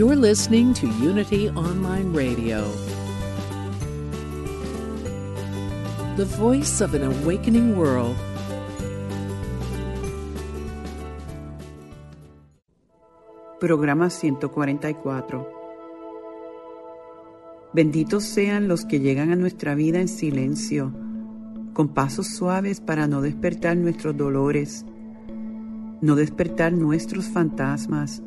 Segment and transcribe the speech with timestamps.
[0.00, 2.64] You're listening to Unity Online Radio,
[6.16, 8.16] the voice of an awakening world.
[13.60, 15.46] Programa 144.
[17.74, 20.94] Benditos sean los que llegan a nuestra vida en silencio,
[21.74, 24.86] con pasos suaves para no despertar nuestros dolores,
[26.00, 28.22] no despertar nuestros fantasmas,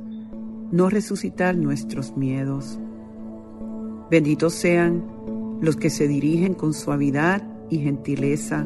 [0.73, 2.79] no resucitar nuestros miedos.
[4.09, 5.03] Benditos sean
[5.61, 8.65] los que se dirigen con suavidad y gentileza,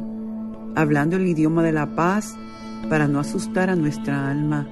[0.73, 2.37] hablando el idioma de la paz
[2.89, 4.69] para no asustar a nuestra alma.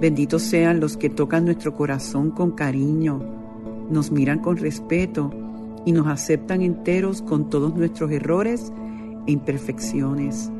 [0.00, 3.22] Benditos sean los que tocan nuestro corazón con cariño,
[3.88, 5.30] nos miran con respeto
[5.84, 8.72] y nos aceptan enteros con todos nuestros errores
[9.28, 10.50] e imperfecciones.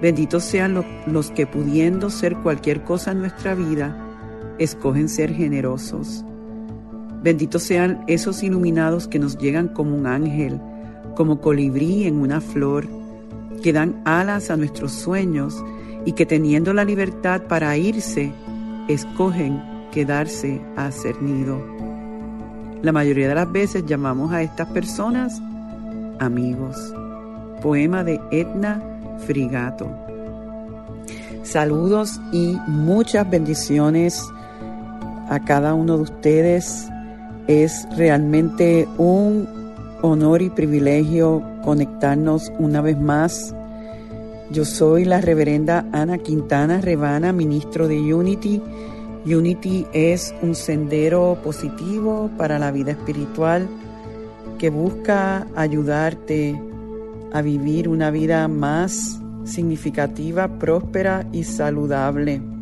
[0.00, 4.03] Benditos sean los, que pudiendo ser cualquier cosa en nuestra vida,
[4.58, 6.24] escogen ser generosos.
[7.22, 10.60] Benditos sean esos iluminados que nos llegan como un ángel,
[11.16, 12.86] como colibrí en una flor,
[13.62, 15.64] que dan alas a nuestros sueños
[16.04, 18.32] y que teniendo la libertad para irse,
[18.88, 21.64] escogen quedarse a hacer nido.
[22.82, 25.40] La mayoría de las veces llamamos a estas personas
[26.18, 26.76] amigos.
[27.62, 28.82] Poema de Edna
[29.26, 29.88] Frigato.
[31.42, 34.22] Saludos y muchas bendiciones
[35.28, 36.88] a cada uno de ustedes.
[37.46, 39.48] Es realmente un
[40.02, 43.54] honor y privilegio conectarnos una vez más
[44.50, 48.62] yo soy la reverenda Ana Quintana Rebana, ministro de Unity.
[49.24, 53.66] Unity es un sendero positivo para la vida espiritual
[54.58, 56.60] que busca ayudarte
[57.32, 62.53] a vivir una vida más significativa, próspera y saludable.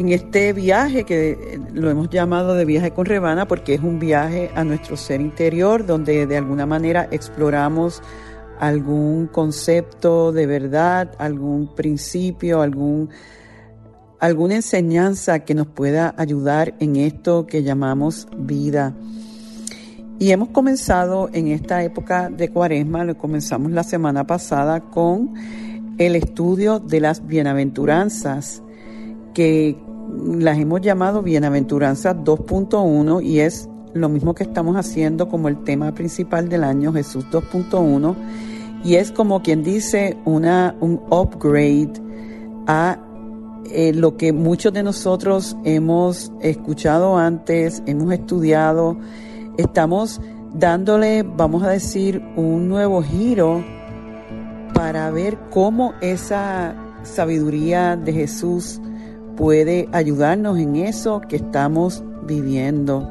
[0.00, 4.50] En este viaje que lo hemos llamado de viaje con Rebana porque es un viaje
[4.54, 8.02] a nuestro ser interior donde de alguna manera exploramos
[8.58, 13.10] algún concepto de verdad, algún principio, algún,
[14.20, 18.94] alguna enseñanza que nos pueda ayudar en esto que llamamos vida.
[20.18, 25.34] Y hemos comenzado en esta época de cuaresma, lo comenzamos la semana pasada con
[25.98, 28.62] el estudio de las bienaventuranzas,
[29.34, 29.76] que
[30.38, 35.92] las hemos llamado bienaventuranzas 2.1 y es lo mismo que estamos haciendo como el tema
[35.92, 38.14] principal del año Jesús 2.1
[38.84, 41.92] y es como quien dice una, un upgrade
[42.66, 42.98] a
[43.72, 48.96] eh, lo que muchos de nosotros hemos escuchado antes, hemos estudiado,
[49.58, 50.20] estamos
[50.54, 53.64] dándole, vamos a decir, un nuevo giro
[54.74, 58.80] para ver cómo esa sabiduría de Jesús
[59.40, 63.10] puede ayudarnos en eso que estamos viviendo.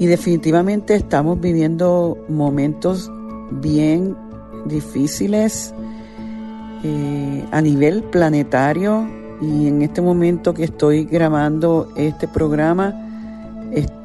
[0.00, 3.12] Y definitivamente estamos viviendo momentos
[3.52, 4.16] bien
[4.64, 5.72] difíciles
[6.82, 9.08] eh, a nivel planetario
[9.40, 12.92] y en este momento que estoy grabando este programa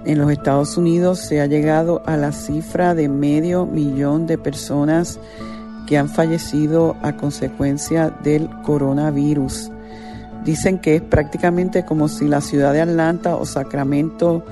[0.05, 5.19] en los Estados Unidos se ha llegado a la cifra de medio millón de personas
[5.87, 9.71] que han fallecido a consecuencia del coronavirus.
[10.43, 14.43] Dicen que es prácticamente como si la ciudad de Atlanta o Sacramento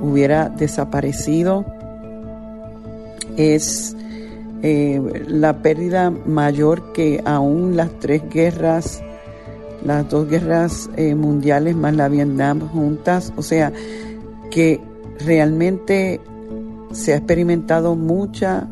[0.00, 1.64] hubiera desaparecido.
[3.36, 3.96] Es
[4.62, 9.02] eh, la pérdida mayor que aún las tres guerras,
[9.84, 13.72] las dos guerras eh, mundiales más la Vietnam juntas, o sea,
[14.50, 14.80] que
[15.24, 16.20] realmente
[16.92, 18.66] se ha experimentado mucha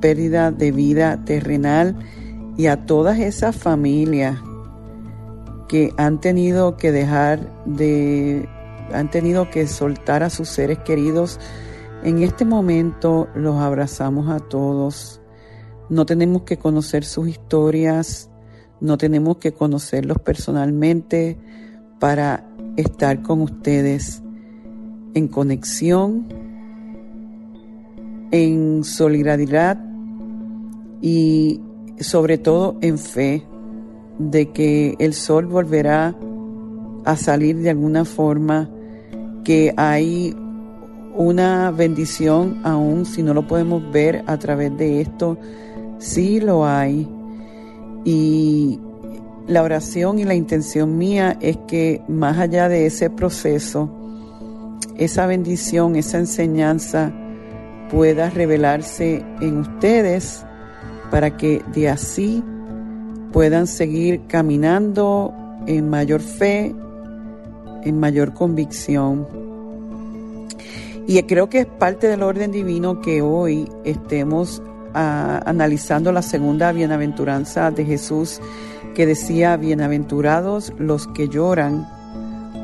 [0.00, 1.96] pérdida de vida terrenal
[2.56, 4.38] y a todas esas familias
[5.68, 8.48] que han tenido que dejar de,
[8.92, 11.38] han tenido que soltar a sus seres queridos
[12.02, 15.20] en este momento los abrazamos a todos.
[15.88, 18.30] No tenemos que conocer sus historias,
[18.80, 21.36] no tenemos que conocerlos personalmente
[21.98, 24.22] para estar con ustedes
[25.14, 26.28] en conexión,
[28.30, 29.84] en solidaridad
[31.00, 31.60] y
[31.98, 33.47] sobre todo en fe.
[34.18, 36.14] De que el sol volverá
[37.04, 38.68] a salir de alguna forma,
[39.44, 40.36] que hay
[41.14, 45.38] una bendición aún si no lo podemos ver a través de esto,
[45.98, 47.08] sí lo hay.
[48.04, 48.78] Y
[49.46, 53.90] la oración y la intención mía es que más allá de ese proceso,
[54.96, 57.12] esa bendición, esa enseñanza
[57.90, 60.44] pueda revelarse en ustedes
[61.10, 62.44] para que de así
[63.32, 65.34] puedan seguir caminando
[65.66, 66.74] en mayor fe,
[67.84, 69.26] en mayor convicción.
[71.06, 74.62] Y creo que es parte del orden divino que hoy estemos
[74.94, 78.40] ah, analizando la segunda bienaventuranza de Jesús
[78.94, 81.88] que decía, bienaventurados los que lloran,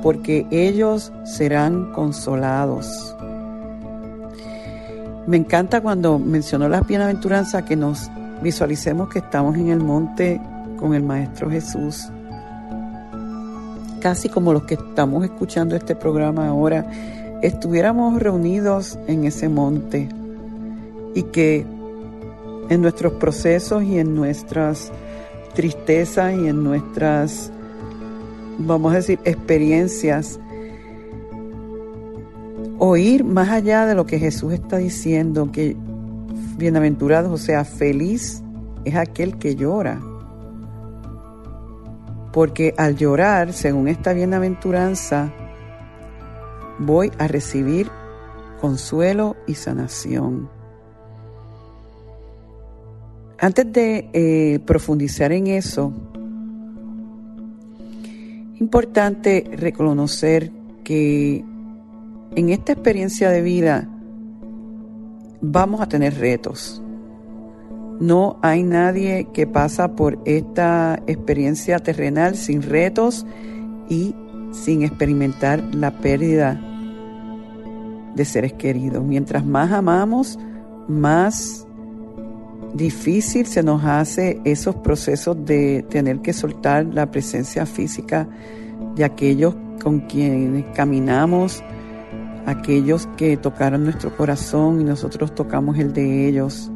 [0.02, 3.16] porque ellos serán consolados.
[5.26, 8.11] Me encanta cuando mencionó las bienaventuranzas que nos
[8.43, 10.38] visualicemos que estamos en el monte
[10.79, 12.09] con el Maestro Jesús,
[14.00, 16.91] casi como los que estamos escuchando este programa ahora,
[17.43, 20.09] estuviéramos reunidos en ese monte
[21.15, 21.67] y que
[22.69, 24.91] en nuestros procesos y en nuestras
[25.55, 27.50] tristezas y en nuestras,
[28.59, 30.38] vamos a decir, experiencias,
[32.79, 35.76] oír más allá de lo que Jesús está diciendo, que
[36.56, 38.43] bienaventurados, o sea, feliz
[38.85, 40.00] es aquel que llora.
[42.34, 45.32] Porque al llorar, según esta bienaventuranza,
[46.81, 47.88] voy a recibir
[48.60, 50.50] consuelo y sanación.
[53.38, 55.92] Antes de eh, profundizar en eso,
[58.58, 60.50] importante reconocer
[60.82, 61.44] que
[62.34, 63.88] en esta experiencia de vida
[65.40, 66.83] vamos a tener retos.
[68.00, 73.25] No hay nadie que pasa por esta experiencia terrenal sin retos
[73.88, 74.14] y
[74.52, 76.61] sin experimentar la pérdida
[78.14, 79.05] de seres queridos.
[79.05, 80.38] Mientras más amamos,
[80.88, 81.67] más
[82.75, 88.29] difícil se nos hace esos procesos de tener que soltar la presencia física
[88.97, 91.62] de aquellos con quienes caminamos,
[92.47, 96.70] aquellos que tocaron nuestro corazón y nosotros tocamos el de ellos.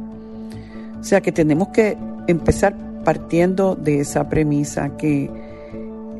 [0.99, 1.97] O sea que tenemos que
[2.27, 5.29] empezar partiendo de esa premisa que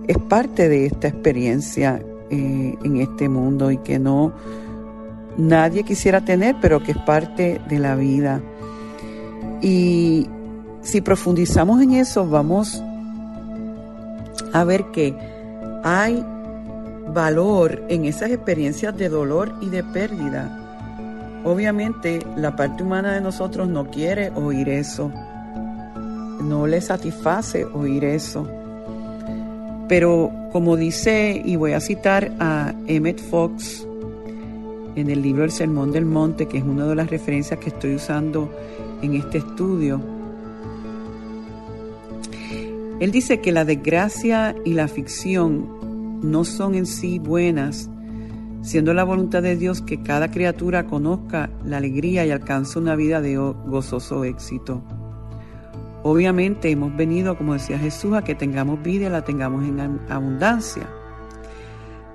[0.08, 4.34] es parte de esta experiencia eh, en este mundo y que no
[5.38, 8.42] nadie quisiera tener, pero que es parte de la vida.
[9.62, 10.28] Y
[10.81, 12.84] si profundizamos en eso, vamos
[14.54, 15.16] a ver que
[15.84, 16.26] hay
[17.14, 20.58] valor en esas experiencias de dolor y de pérdida.
[21.44, 25.12] Obviamente la parte humana de nosotros no quiere oír eso,
[26.41, 28.47] no le satisface oír eso.
[29.88, 33.88] Pero como dice, y voy a citar a Emmett Fox
[34.95, 37.95] en el libro El Sermón del Monte, que es una de las referencias que estoy
[37.95, 38.51] usando
[39.01, 40.01] en este estudio,
[43.00, 47.89] él dice que la desgracia y la ficción no son en sí buenas,
[48.61, 53.21] siendo la voluntad de Dios que cada criatura conozca la alegría y alcance una vida
[53.21, 54.83] de gozoso éxito.
[56.03, 60.87] Obviamente hemos venido, como decía Jesús, a que tengamos vida y la tengamos en abundancia.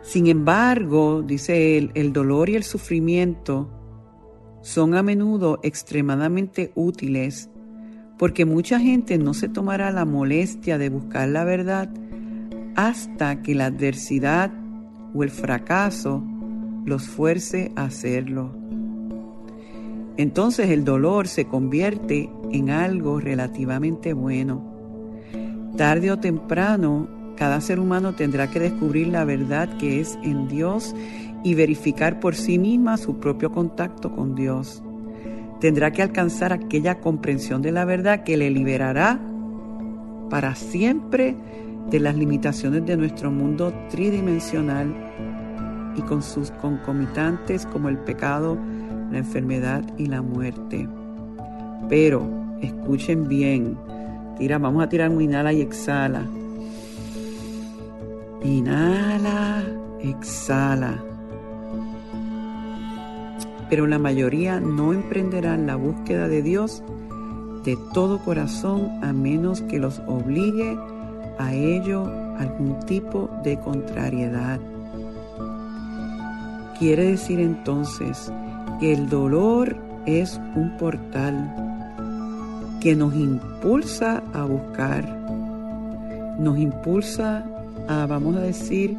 [0.03, 3.71] Sin embargo, dice él, el dolor y el sufrimiento
[4.63, 7.51] son a menudo extremadamente útiles
[8.19, 11.91] porque mucha gente no se tomará la molestia de buscar la verdad
[12.77, 14.51] hasta que la adversidad
[15.15, 16.23] o el fracaso
[16.85, 18.53] los fuerce a hacerlo.
[20.17, 24.63] Entonces el dolor se convierte en algo relativamente bueno.
[25.77, 30.95] Tarde o temprano, cada ser humano tendrá que descubrir la verdad que es en Dios
[31.43, 34.83] y verificar por sí misma su propio contacto con Dios.
[35.61, 39.21] Tendrá que alcanzar aquella comprensión de la verdad que le liberará
[40.31, 41.35] para siempre
[41.91, 44.95] de las limitaciones de nuestro mundo tridimensional
[45.97, 48.59] y con sus concomitantes como el pecado,
[49.11, 50.89] la enfermedad y la muerte.
[51.89, 52.23] Pero
[52.61, 53.77] escuchen bien,
[54.39, 56.27] tira, vamos a tirar un inhala y exhala.
[58.43, 59.63] Inhala,
[60.01, 61.03] exhala.
[63.71, 66.83] Pero la mayoría no emprenderán la búsqueda de Dios
[67.65, 70.79] de todo corazón a menos que los obligue
[71.39, 72.05] a ello
[72.39, 74.61] algún tipo de contrariedad.
[76.79, 78.33] Quiere decir entonces
[78.81, 79.77] que el dolor
[80.07, 81.55] es un portal
[82.81, 85.09] que nos impulsa a buscar,
[86.39, 87.47] nos impulsa
[87.89, 88.97] a, vamos a decir,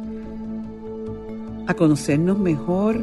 [1.66, 2.98] a conocernos mejor,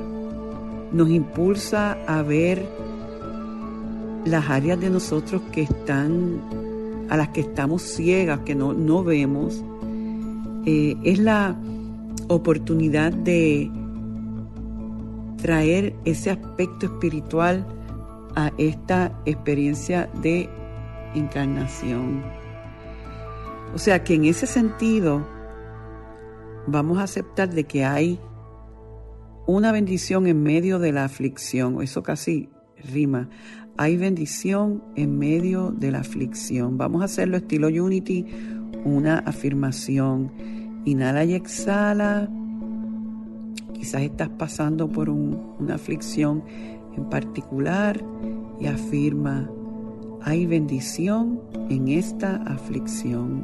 [0.92, 2.66] nos impulsa a ver
[4.26, 6.42] las áreas de nosotros que están,
[7.10, 9.64] a las que estamos ciegas, que no, no vemos.
[10.66, 11.56] Eh, es la
[12.28, 13.70] oportunidad de
[15.44, 17.68] traer ese aspecto espiritual
[18.36, 20.50] a esta experiencia de
[21.14, 22.24] encarnación.
[23.76, 25.28] O sea que en ese sentido
[26.66, 28.22] vamos a aceptar de que hay
[29.46, 31.82] una bendición en medio de la aflicción.
[31.82, 32.50] Eso casi
[32.94, 33.30] rima.
[33.76, 36.78] Hay bendición en medio de la aflicción.
[36.78, 38.26] Vamos a hacerlo estilo Unity,
[38.86, 40.32] una afirmación.
[40.86, 42.30] Inhala y exhala.
[43.84, 46.42] Quizás estás pasando por una aflicción
[46.96, 48.02] en particular
[48.58, 49.50] y afirma,
[50.22, 53.44] hay bendición en esta aflicción.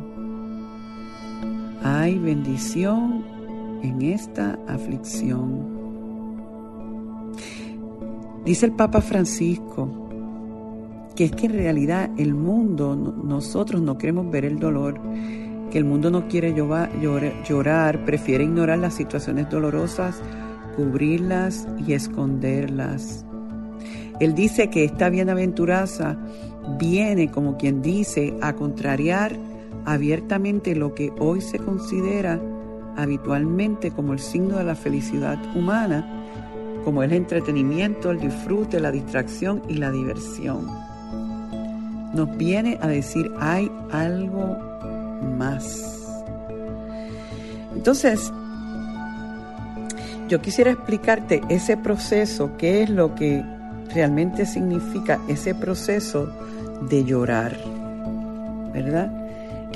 [1.83, 3.25] Hay bendición
[3.83, 5.67] en esta aflicción.
[8.45, 9.91] Dice el Papa Francisco
[11.17, 15.01] que es que en realidad el mundo, nosotros no queremos ver el dolor,
[15.69, 20.21] que el mundo no quiere llorar, prefiere ignorar las situaciones dolorosas,
[20.75, 23.25] cubrirlas y esconderlas.
[24.19, 26.17] Él dice que esta bienaventuranza
[26.77, 29.35] viene, como quien dice, a contrariar
[29.85, 32.39] abiertamente lo que hoy se considera
[32.97, 36.05] habitualmente como el signo de la felicidad humana,
[36.83, 40.67] como el entretenimiento, el disfrute, la distracción y la diversión.
[42.13, 44.68] Nos viene a decir hay algo
[45.21, 46.05] más.
[47.75, 48.31] Entonces,
[50.27, 53.43] yo quisiera explicarte ese proceso, qué es lo que
[53.93, 56.31] realmente significa ese proceso
[56.89, 57.57] de llorar,
[58.73, 59.11] ¿verdad?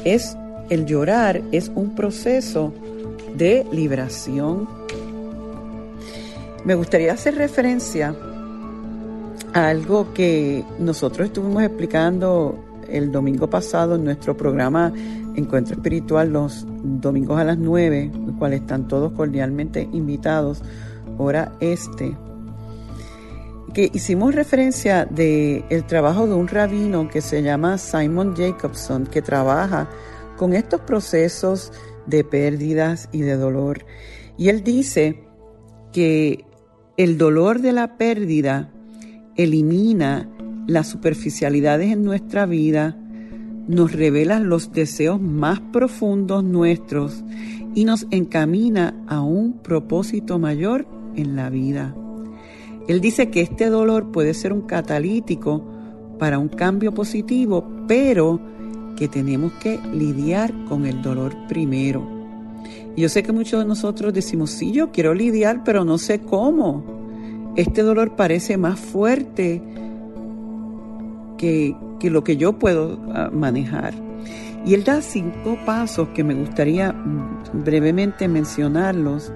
[0.03, 0.37] Es
[0.69, 2.73] el llorar es un proceso
[3.35, 4.67] de liberación.
[6.63, 8.15] Me gustaría hacer referencia
[9.53, 12.57] a algo que nosotros estuvimos explicando
[12.89, 14.93] el domingo pasado en nuestro programa
[15.35, 20.61] Encuentro Espiritual los domingos a las 9, el cual están todos cordialmente invitados,
[21.17, 22.15] hora este
[23.73, 29.21] que hicimos referencia de el trabajo de un rabino que se llama Simon Jacobson, que
[29.21, 29.89] trabaja
[30.37, 31.71] con estos procesos
[32.05, 33.85] de pérdidas y de dolor.
[34.37, 35.23] Y él dice
[35.91, 36.45] que
[36.97, 38.71] el dolor de la pérdida
[39.35, 40.29] elimina
[40.67, 42.97] las superficialidades en nuestra vida,
[43.67, 47.23] nos revela los deseos más profundos nuestros
[47.75, 51.95] y nos encamina a un propósito mayor en la vida.
[52.87, 55.63] Él dice que este dolor puede ser un catalítico
[56.19, 58.39] para un cambio positivo, pero
[58.97, 62.07] que tenemos que lidiar con el dolor primero.
[62.95, 66.83] yo sé que muchos de nosotros decimos, sí, yo quiero lidiar, pero no sé cómo.
[67.55, 69.61] Este dolor parece más fuerte
[71.99, 73.93] que, lo que yo puedo ah, manejar.
[74.65, 79.33] Y él da cinco pasos que me gustaría mm, brevemente mencionarlos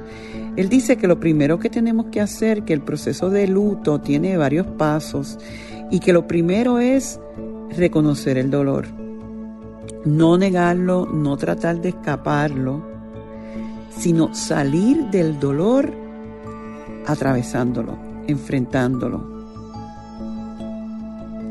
[0.58, 4.38] él dice que lo primero que tenemos que hacer, que el proceso de luto tiene
[4.38, 5.38] varios pasos
[5.92, 7.20] y que lo primero es
[7.78, 8.88] reconocer el dolor.
[10.04, 12.84] No negarlo, no tratar de escaparlo,
[13.96, 15.94] sino salir del dolor
[17.06, 17.96] atravesándolo,
[18.26, 19.37] enfrentándolo.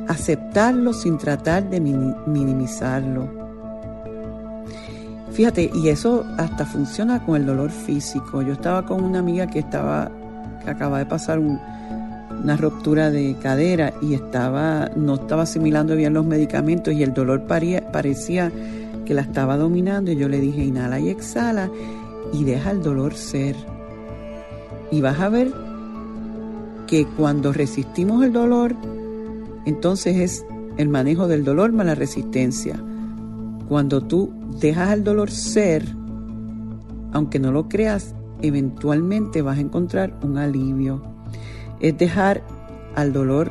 [0.08, 3.46] Aceptarlo sin tratar de minimizarlo
[5.36, 8.40] Fíjate, y eso hasta funciona con el dolor físico.
[8.40, 10.10] Yo estaba con una amiga que estaba,
[10.64, 16.24] que acaba de pasar una ruptura de cadera y estaba, no estaba asimilando bien los
[16.24, 18.50] medicamentos y el dolor parecía
[19.04, 20.10] que la estaba dominando.
[20.10, 21.68] Y yo le dije, inhala y exhala
[22.32, 23.56] y deja el dolor ser.
[24.90, 25.52] Y vas a ver
[26.86, 28.74] que cuando resistimos el dolor,
[29.66, 30.46] entonces es
[30.78, 32.80] el manejo del dolor más la resistencia.
[33.68, 35.84] Cuando tú dejas al dolor ser,
[37.12, 41.02] aunque no lo creas, eventualmente vas a encontrar un alivio.
[41.80, 42.42] Es dejar
[42.94, 43.50] al dolor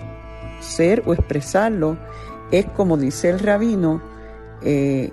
[0.61, 1.97] ser o expresarlo.
[2.51, 4.01] Es como dice el rabino,
[4.63, 5.11] eh,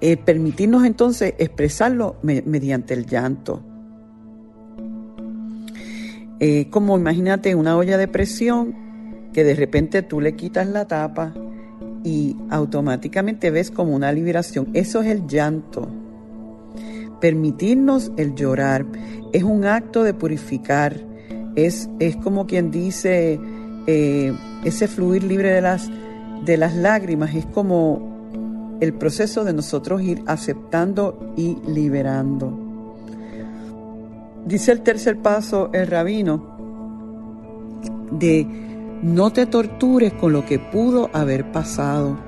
[0.00, 3.62] eh, permitirnos entonces expresarlo mediante el llanto.
[6.40, 8.74] Eh, como imagínate una olla de presión
[9.32, 11.32] que de repente tú le quitas la tapa
[12.04, 14.68] y automáticamente ves como una liberación.
[14.74, 15.88] Eso es el llanto.
[17.20, 18.84] Permitirnos el llorar
[19.32, 20.96] es un acto de purificar.
[21.54, 23.38] Es, es como quien dice,
[23.86, 24.32] eh,
[24.64, 25.90] ese fluir libre de las,
[26.44, 32.58] de las lágrimas es como el proceso de nosotros ir aceptando y liberando.
[34.44, 36.56] Dice el tercer paso el rabino
[38.10, 38.71] de
[39.02, 42.18] no te tortures con lo que pudo haber pasado.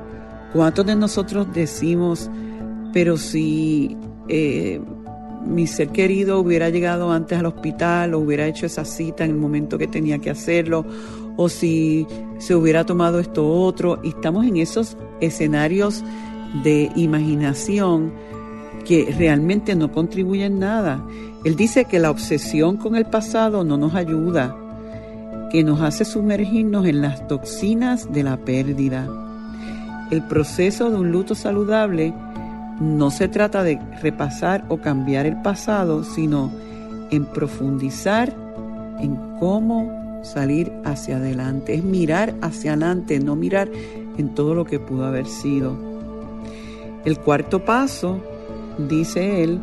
[0.53, 2.31] ¿Cuántos de nosotros decimos,
[2.93, 3.97] pero si
[4.29, 4.81] eh,
[5.47, 9.37] mi ser querido hubiera llegado antes al hospital o hubiera hecho esa cita en el
[9.37, 10.85] momento que tenía que hacerlo,
[11.37, 12.07] o si
[12.39, 16.05] se hubiera tomado esto otro, y estamos en esos escenarios
[16.63, 18.13] de imaginación
[18.85, 21.05] que realmente no contribuyen nada.
[21.45, 24.57] Él dice que la obsesión con el pasado no nos ayuda,
[25.55, 29.07] que nos hace sumergirnos en las toxinas de la pérdida.
[30.11, 32.13] El proceso de un luto saludable
[32.81, 36.51] no se trata de repasar o cambiar el pasado, sino
[37.13, 38.35] en profundizar
[38.99, 41.75] en cómo salir hacia adelante.
[41.75, 43.71] Es mirar hacia adelante, no mirar
[44.19, 45.77] en todo lo que pudo haber sido.
[47.05, 48.19] El cuarto paso,
[48.89, 49.61] dice él,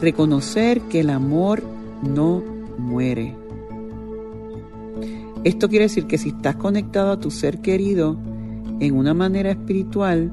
[0.00, 1.62] reconocer que el amor
[2.02, 2.42] no
[2.76, 3.37] muere.
[5.44, 8.18] Esto quiere decir que si estás conectado a tu ser querido
[8.80, 10.32] en una manera espiritual,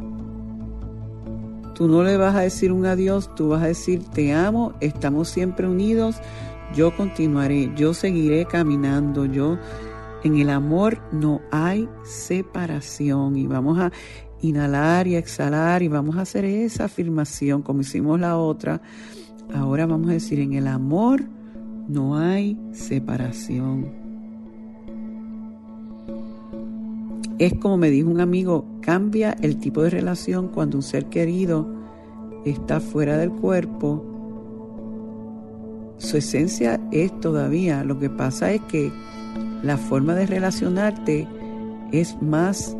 [1.75, 5.27] Tú no le vas a decir un adiós, tú vas a decir te amo, estamos
[5.27, 6.15] siempre unidos,
[6.73, 9.57] yo continuaré, yo seguiré caminando, yo
[10.23, 13.91] en el amor no hay separación y vamos a
[14.39, 18.81] inhalar y exhalar y vamos a hacer esa afirmación como hicimos la otra.
[19.53, 21.25] Ahora vamos a decir en el amor
[21.89, 24.04] no hay separación.
[27.37, 31.67] Es como me dijo un amigo, cambia el tipo de relación cuando un ser querido
[32.45, 34.03] está fuera del cuerpo.
[35.97, 38.91] Su esencia es todavía, lo que pasa es que
[39.63, 41.27] la forma de relacionarte
[41.91, 42.77] es más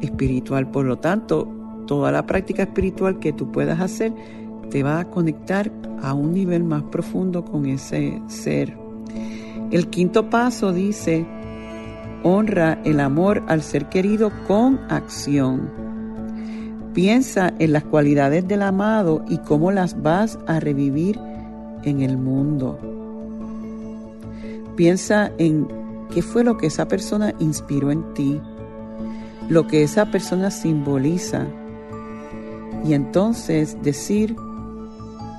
[0.00, 0.70] espiritual.
[0.70, 1.48] Por lo tanto,
[1.86, 4.12] toda la práctica espiritual que tú puedas hacer
[4.70, 5.70] te va a conectar
[6.02, 8.76] a un nivel más profundo con ese ser.
[9.70, 11.26] El quinto paso dice,
[12.24, 15.70] honra el amor al ser querido con acción.
[16.94, 21.20] Piensa en las cualidades del amado y cómo las vas a revivir
[21.84, 22.78] en el mundo.
[24.74, 25.68] Piensa en
[26.12, 28.40] qué fue lo que esa persona inspiró en ti,
[29.48, 31.46] lo que esa persona simboliza.
[32.84, 34.34] Y entonces decir,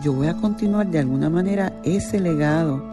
[0.03, 2.83] yo voy a continuar de alguna manera ese legado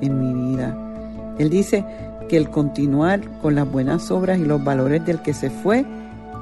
[0.00, 1.34] en mi vida.
[1.38, 1.84] Él dice,
[2.28, 5.84] que el continuar con las buenas obras y los valores del que se fue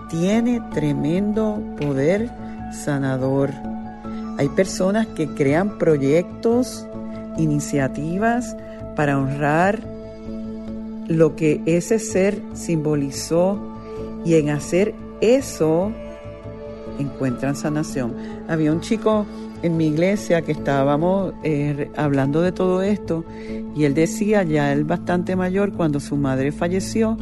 [0.09, 2.31] tiene tremendo poder
[2.73, 3.51] sanador.
[4.39, 6.87] Hay personas que crean proyectos,
[7.37, 8.57] iniciativas
[8.97, 9.81] para honrar
[11.09, 13.59] lo que ese ser simbolizó
[14.25, 15.93] y en hacer eso
[16.99, 18.15] encuentran sanación.
[18.49, 19.27] Había un chico
[19.63, 23.25] en mi iglesia que estábamos eh, hablando de todo esto
[23.77, 27.17] y él decía, ya él bastante mayor, cuando su madre falleció,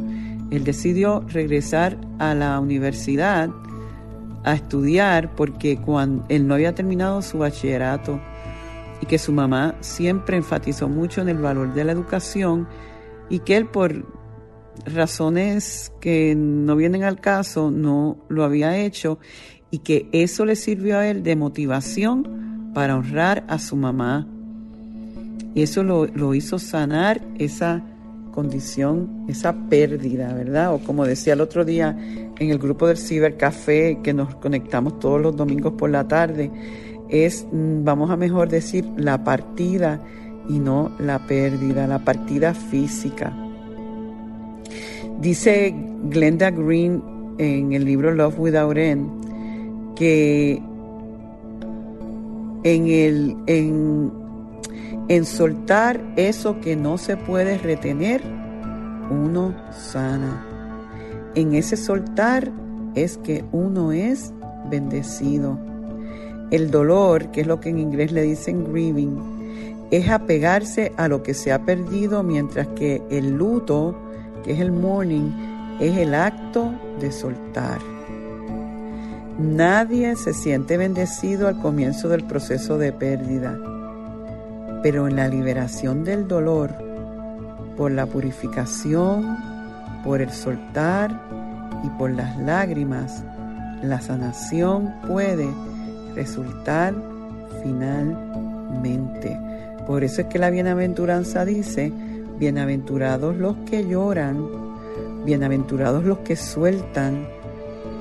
[0.50, 3.50] él decidió regresar a la universidad
[4.42, 8.20] a estudiar porque cuando él no había terminado su bachillerato
[9.00, 12.66] y que su mamá siempre enfatizó mucho en el valor de la educación
[13.28, 14.04] y que él por
[14.86, 19.18] razones que no vienen al caso no lo había hecho
[19.70, 24.26] y que eso le sirvió a él de motivación para honrar a su mamá.
[25.54, 27.82] Y eso lo, hizo sanar esa
[28.32, 30.74] condición, esa pérdida, ¿verdad?
[30.74, 31.96] O como decía el otro día
[32.38, 36.50] en el grupo del Cibercafé, que nos conectamos todos los domingos por la tarde,
[37.08, 40.00] es, mm, vamos a mejor decir, la partida
[40.48, 43.36] y no la pérdida, la partida física.
[45.20, 47.02] Dice Glenda Green
[47.38, 49.29] en el libro Love Without End
[50.00, 50.62] que
[52.64, 54.10] en, el, en,
[55.08, 58.22] en soltar eso que no se puede retener,
[59.10, 60.46] uno sana.
[61.34, 62.50] En ese soltar
[62.94, 64.32] es que uno es
[64.70, 65.58] bendecido.
[66.50, 69.18] El dolor, que es lo que en inglés le dicen grieving,
[69.90, 73.94] es apegarse a lo que se ha perdido, mientras que el luto,
[74.44, 75.30] que es el mourning,
[75.78, 77.99] es el acto de soltar.
[79.40, 83.58] Nadie se siente bendecido al comienzo del proceso de pérdida,
[84.82, 86.74] pero en la liberación del dolor,
[87.74, 89.38] por la purificación,
[90.04, 91.10] por el soltar
[91.82, 93.24] y por las lágrimas,
[93.82, 95.48] la sanación puede
[96.14, 96.94] resultar
[97.62, 99.40] finalmente.
[99.86, 101.90] Por eso es que la bienaventuranza dice,
[102.38, 104.46] bienaventurados los que lloran,
[105.24, 107.26] bienaventurados los que sueltan,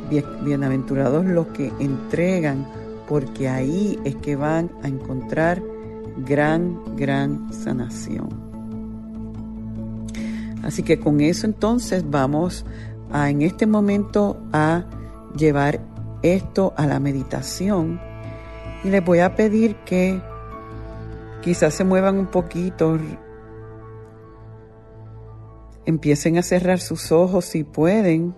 [0.10, 2.68] bienaventurados los que entregan,
[3.08, 5.62] porque ahí es que van a encontrar
[6.26, 8.30] gran, gran sanación.
[10.64, 12.66] Así que con eso entonces vamos
[13.12, 14.86] a en este momento a
[15.36, 15.82] llevar
[16.22, 18.00] esto a la meditación
[18.84, 20.22] y les voy a pedir que
[21.42, 22.98] quizás se muevan un poquito,
[25.86, 28.36] empiecen a cerrar sus ojos si pueden.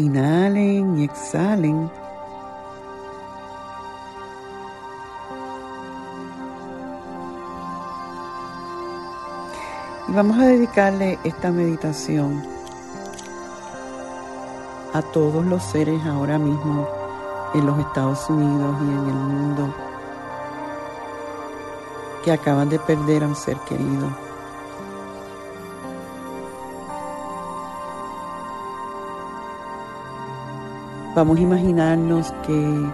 [0.00, 1.90] Inhalen y exhalen.
[10.08, 12.42] Y vamos a dedicarle esta meditación
[14.94, 16.88] a todos los seres ahora mismo
[17.52, 19.74] en los Estados Unidos y en el mundo
[22.24, 24.29] que acaban de perder a un ser querido.
[31.12, 32.88] Vamos a imaginarnos que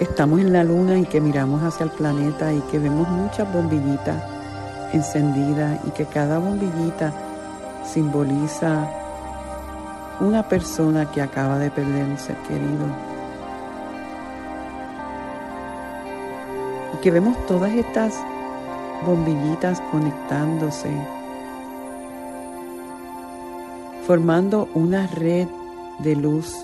[0.00, 4.16] estamos en la luna y que miramos hacia el planeta y que vemos muchas bombillitas
[4.94, 7.12] encendidas y que cada bombillita
[7.84, 8.88] simboliza
[10.20, 12.86] una persona que acaba de perder un ser querido.
[16.94, 18.14] Y que vemos todas estas
[19.04, 20.90] bombillitas conectándose,
[24.12, 25.48] formando una red
[26.00, 26.54] de luz.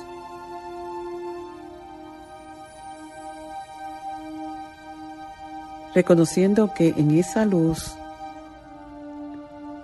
[5.94, 7.96] Reconociendo que en esa luz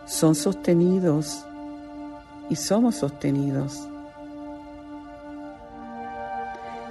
[0.04, 1.46] son sostenidos
[2.50, 3.88] y somos sostenidos.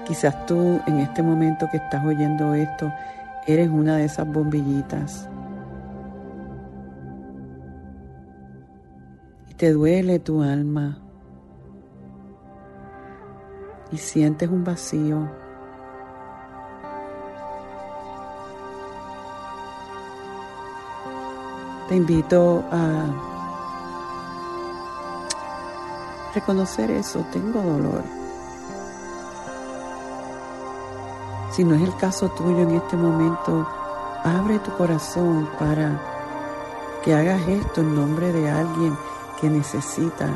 [0.08, 2.92] Quizás tú en este momento que estás oyendo esto,
[3.46, 5.30] eres una de esas bombillitas.
[9.58, 10.98] Te duele tu alma.
[13.92, 15.30] Y sientes un vacío.
[21.88, 23.06] Te invito a
[26.34, 28.04] reconocer eso, tengo dolor.
[31.52, 33.68] Si no es el caso tuyo en este momento,
[34.24, 36.02] abre tu corazón para
[37.04, 38.98] que hagas esto en nombre de alguien
[39.44, 40.30] que necesita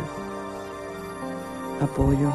[1.81, 2.29] apoyo.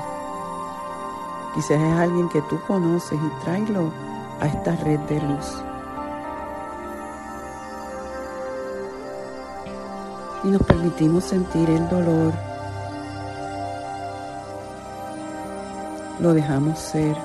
[1.54, 3.92] Quizás es alguien que tú conoces y tráelo
[4.40, 5.62] a esta red de luz.
[10.44, 12.32] Y nos permitimos sentir el dolor
[16.20, 17.16] lo dejamos ser.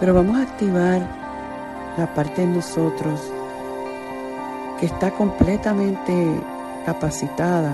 [0.00, 1.06] Pero vamos a activar
[1.96, 3.20] la parte de nosotros
[4.78, 6.40] que está completamente
[6.84, 7.72] capacitada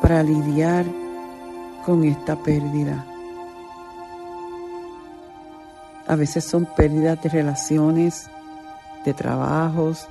[0.00, 0.84] para lidiar
[1.84, 3.04] con esta pérdida.
[6.06, 8.30] A veces son pérdidas de relaciones,
[9.04, 10.08] de trabajos,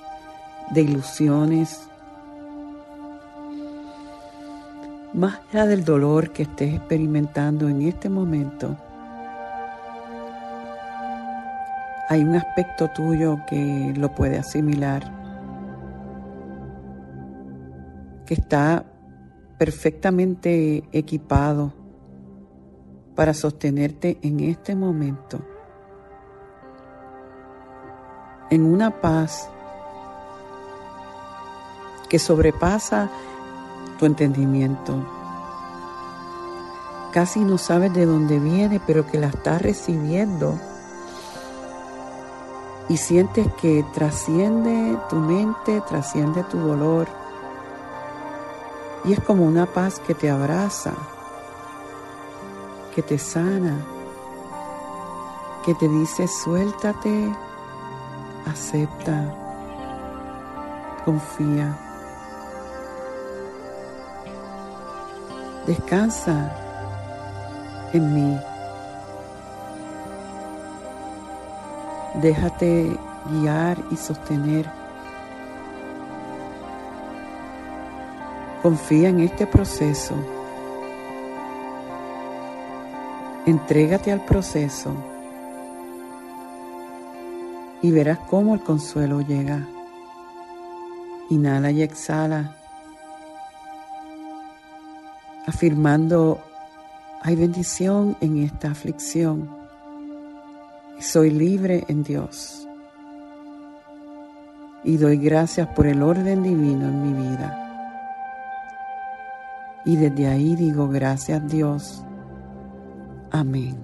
[0.71, 1.87] de ilusiones,
[5.13, 8.75] más allá del dolor que estés experimentando en este momento,
[12.13, 15.03] hay un aspecto tuyo que lo puede asimilar,
[18.27, 18.85] que está
[19.57, 21.73] perfectamente equipado
[23.15, 25.39] para sostenerte en este momento,
[28.51, 29.49] en una paz
[32.09, 33.09] que sobrepasa
[33.97, 35.03] tu entendimiento.
[37.11, 40.59] Casi no sabes de dónde viene, pero que la estás recibiendo
[42.89, 47.07] y sientes que trasciende tu mente, trasciende tu dolor.
[49.05, 50.93] Y es como una paz que te abraza,
[52.93, 53.77] que te sana,
[55.65, 57.33] que te dice suéltate,
[58.45, 59.33] acepta,
[61.05, 61.77] confía.
[65.65, 66.51] Descansa
[67.93, 68.52] en mí.
[72.21, 72.97] Déjate
[73.29, 74.69] guiar y sostener.
[78.61, 80.15] Confía en este proceso.
[83.45, 84.93] Entrégate al proceso
[87.81, 89.67] y verás cómo el consuelo llega.
[91.29, 92.55] Inhala y exhala
[95.45, 96.39] afirmando,
[97.21, 99.62] hay bendición en esta aflicción.
[100.99, 102.63] Soy libre en Dios.
[104.83, 107.59] y doy gracias por el orden divino en mi vida.
[109.85, 112.03] Y desde ahí digo gracias Dios.
[113.31, 113.77] Amén.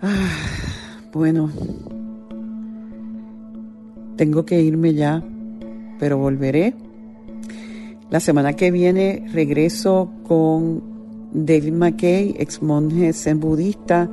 [0.00, 1.50] Ah, bueno,
[4.16, 5.22] tengo que irme ya,
[5.98, 6.74] pero volveré.
[8.16, 10.82] La semana que viene regreso con
[11.34, 14.08] David McKay, ex monje zen budista,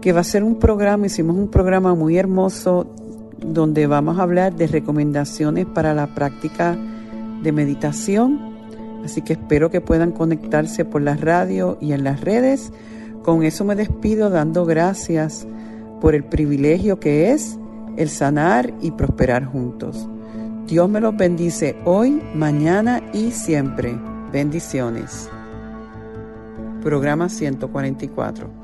[0.00, 2.92] que va a ser un programa, hicimos un programa muy hermoso
[3.38, 6.76] donde vamos a hablar de recomendaciones para la práctica
[7.40, 8.56] de meditación.
[9.04, 12.72] Así que espero que puedan conectarse por la radio y en las redes.
[13.22, 15.46] Con eso me despido dando gracias
[16.00, 17.60] por el privilegio que es
[17.96, 20.08] el sanar y prosperar juntos.
[20.66, 23.94] Dios me los bendice hoy, mañana y siempre.
[24.32, 25.28] Bendiciones.
[26.82, 28.63] Programa 144.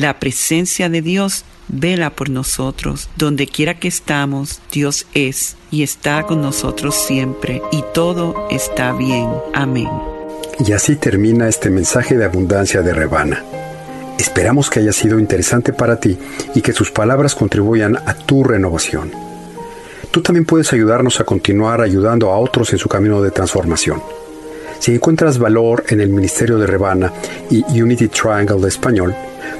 [0.00, 3.10] la presencia de Dios vela por nosotros.
[3.16, 9.28] Donde quiera que estamos, Dios es y está con nosotros siempre, y todo está bien.
[9.52, 9.90] Amén.
[10.66, 13.44] Y así termina este mensaje de abundancia de Rebana.
[14.18, 16.18] Esperamos que haya sido interesante para ti
[16.54, 19.12] y que sus palabras contribuyan a tu renovación.
[20.10, 24.02] Tú también puedes ayudarnos a continuar ayudando a otros en su camino de transformación.
[24.78, 27.12] Si encuentras valor en el Ministerio de Rebana
[27.50, 29.14] y Unity Triangle de Español,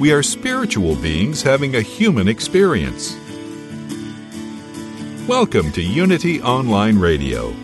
[0.00, 3.16] We are spiritual beings having a human experience.
[5.28, 7.54] Welcome to Unity Online Radio,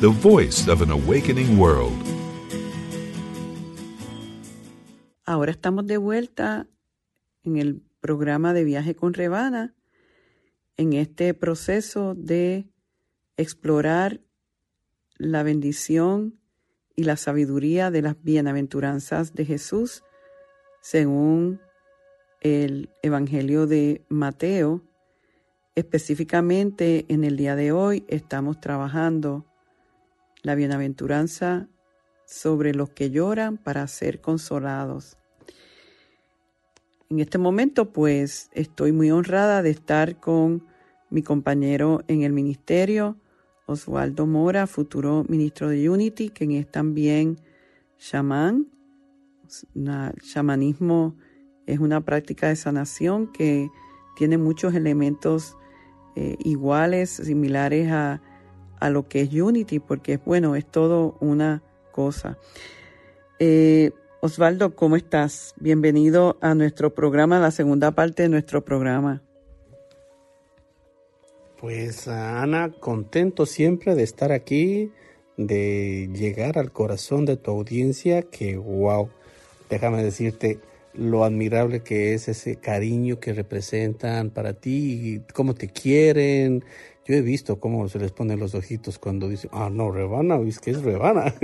[0.00, 1.96] the voice of an awakening world.
[5.24, 6.66] Ahora estamos de vuelta
[7.42, 9.74] en el programa de viaje con Rebana,
[10.76, 12.68] en este proceso de
[13.38, 14.20] explorar
[15.16, 16.38] la bendición
[16.94, 20.02] y la sabiduría de las bienaventuranzas de Jesús
[20.84, 21.62] según
[22.42, 24.82] el Evangelio de Mateo.
[25.74, 29.46] Específicamente en el día de hoy estamos trabajando
[30.42, 31.68] la bienaventuranza
[32.26, 35.16] sobre los que lloran para ser consolados.
[37.08, 40.66] En este momento pues estoy muy honrada de estar con
[41.08, 43.16] mi compañero en el ministerio,
[43.64, 47.38] Oswaldo Mora, futuro ministro de Unity, quien es también
[47.96, 48.73] chamán
[49.74, 51.16] el chamanismo
[51.66, 53.68] es una práctica de sanación que
[54.16, 55.56] tiene muchos elementos
[56.16, 58.20] eh, iguales, similares a,
[58.90, 62.36] lo que es Unity, porque bueno, es todo una cosa.
[63.38, 65.54] Eh, Osvaldo, ¿cómo estás?
[65.56, 69.22] Bienvenido a nuestro programa, la segunda parte de nuestro programa.
[71.58, 74.92] Pues Ana, contento siempre de estar aquí,
[75.38, 79.08] de llegar al corazón de tu audiencia, que wow,
[79.74, 80.60] déjame decirte
[80.92, 86.64] lo admirable que es ese cariño que representan para ti, y cómo te quieren.
[87.04, 90.60] Yo he visto cómo se les ponen los ojitos cuando dicen, ah, no, Rebana, es
[90.60, 91.34] que es Rebana.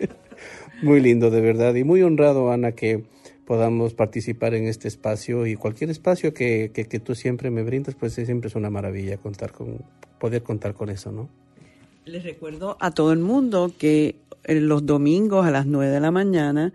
[0.82, 3.04] muy lindo, de verdad, y muy honrado, Ana, que
[3.46, 8.12] podamos participar en este espacio y cualquier espacio que, que, tú siempre me brindas, pues
[8.12, 9.78] siempre es una maravilla contar con,
[10.18, 11.30] poder contar con eso, ¿no?
[12.04, 16.74] Les recuerdo a todo el mundo que los domingos a las 9 de la mañana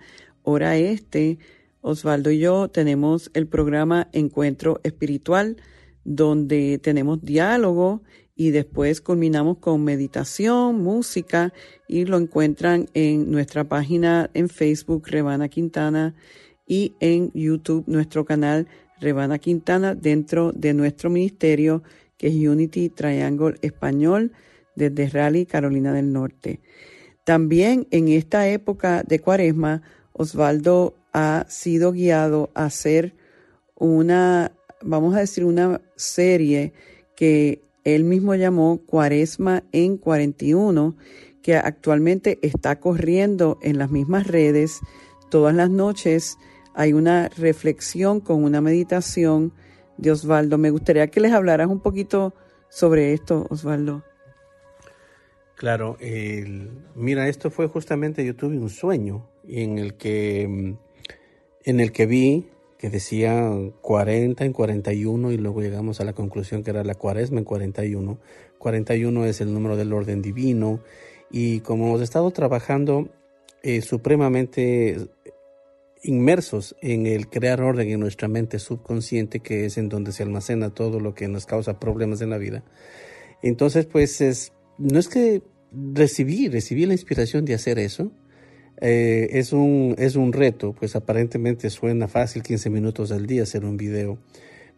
[0.49, 1.38] hora este,
[1.81, 5.57] Osvaldo y yo tenemos el programa Encuentro Espiritual,
[6.03, 8.01] donde tenemos diálogo
[8.35, 11.53] y después culminamos con meditación, música
[11.88, 16.15] y lo encuentran en nuestra página en Facebook Rebana Quintana
[16.67, 18.67] y en YouTube nuestro canal
[18.99, 21.83] Rebana Quintana dentro de nuestro ministerio
[22.17, 24.31] que es Unity Triangle Español
[24.75, 26.59] desde Raleigh, Carolina del Norte.
[27.25, 29.81] También en esta época de Cuaresma
[30.19, 33.15] Osvaldo ha sido guiado a hacer
[33.75, 34.51] una,
[34.82, 36.73] vamos a decir, una serie
[37.15, 40.97] que él mismo llamó Cuaresma en 41,
[41.41, 44.82] que actualmente está corriendo en las mismas redes.
[45.32, 46.38] Todas las noches
[46.73, 49.53] hay una reflexión con una meditación
[49.95, 50.58] de Osvaldo.
[50.58, 52.34] Me gustaría que les hablaras un poquito
[52.67, 54.03] sobre esto, Osvaldo.
[55.55, 55.97] Claro,
[56.93, 62.47] mira, esto fue justamente, yo tuve un sueño en el que, en el que vi
[62.79, 67.39] que decía 40 en 41 y luego llegamos a la conclusión que era la cuaresma
[67.39, 68.17] en 41.
[68.57, 70.79] 41 es el número del orden divino
[71.29, 73.09] y como hemos estado trabajando
[73.63, 75.09] eh, supremamente
[76.03, 80.73] inmersos en el crear orden en nuestra mente subconsciente, que es en donde se almacena
[80.73, 82.63] todo lo que nos causa problemas en la vida.
[83.41, 88.12] Entonces, pues es, no es que recibí, recibí la inspiración de hacer eso,
[88.81, 93.65] eh, es, un, es un reto, pues aparentemente suena fácil 15 minutos al día hacer
[93.65, 94.17] un video,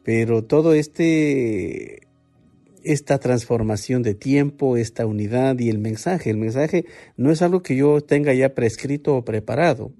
[0.03, 2.07] pero todo este
[2.83, 6.31] esta transformación de tiempo, esta unidad y el mensaje.
[6.31, 6.85] El mensaje
[7.15, 9.91] no es algo que yo tenga ya prescrito o preparado.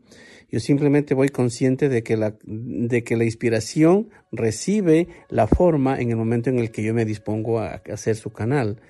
[0.52, 6.10] Yo simplemente voy consciente de que la, de que la inspiración recibe la forma en
[6.10, 8.82] el momento en el que yo me dispongo a hacer su canal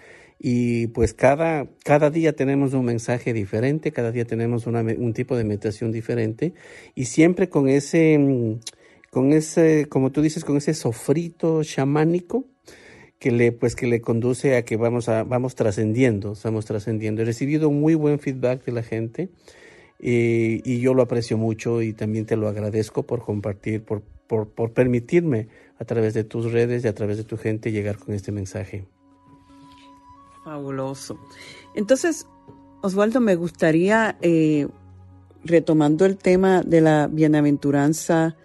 [0.44, 5.44] y pues cada, cada día tenemos un mensaje diferente, cada día tenemos un tipo de
[5.44, 6.56] meditación diferente
[6.96, 8.58] y siempre con ese,
[9.12, 12.46] con ese, como tú dices, con ese sofrito chamánico
[13.20, 17.22] que le, pues que le conduce a que vamos a, vamos trascendiendo, estamos trascendiendo.
[17.22, 19.30] He recibido muy buen feedback de la gente
[20.00, 24.50] y, y, yo lo aprecio mucho y también te lo agradezco por compartir, por, por,
[24.50, 28.16] por permitirme a través de tus redes y a través de tu gente llegar con
[28.16, 28.86] este mensaje.
[30.44, 31.20] Fabuloso.
[31.76, 32.28] Entonces,
[32.82, 34.68] Osvaldo, me gustaría, eh,
[35.44, 38.36] retomando el tema de la bienaventuranza,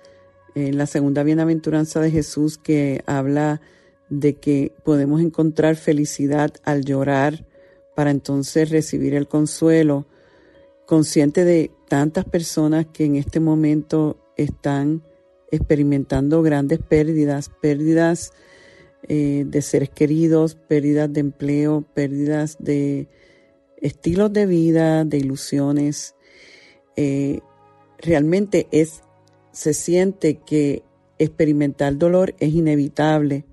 [0.54, 3.60] eh, la segunda bienaventuranza de Jesús que habla
[4.08, 7.46] de que podemos encontrar felicidad al llorar
[7.94, 10.06] para entonces recibir el consuelo,
[10.86, 15.02] consciente de tantas personas que en este momento están
[15.50, 18.32] experimentando grandes pérdidas, pérdidas
[19.08, 23.08] eh, de seres queridos, pérdidas de empleo, pérdidas de
[23.76, 26.16] estilos de vida, de ilusiones.
[26.96, 27.40] Eh,
[27.98, 29.02] realmente es,
[29.52, 30.82] se siente que
[31.18, 33.44] experimentar dolor es inevitable.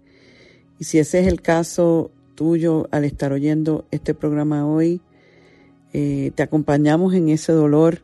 [0.79, 5.01] Y si ese es el caso tuyo al estar oyendo este programa hoy,
[5.93, 8.01] eh, te acompañamos en ese dolor,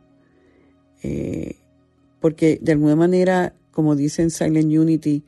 [2.20, 5.24] porque de alguna manera, como dice en Silent Unity,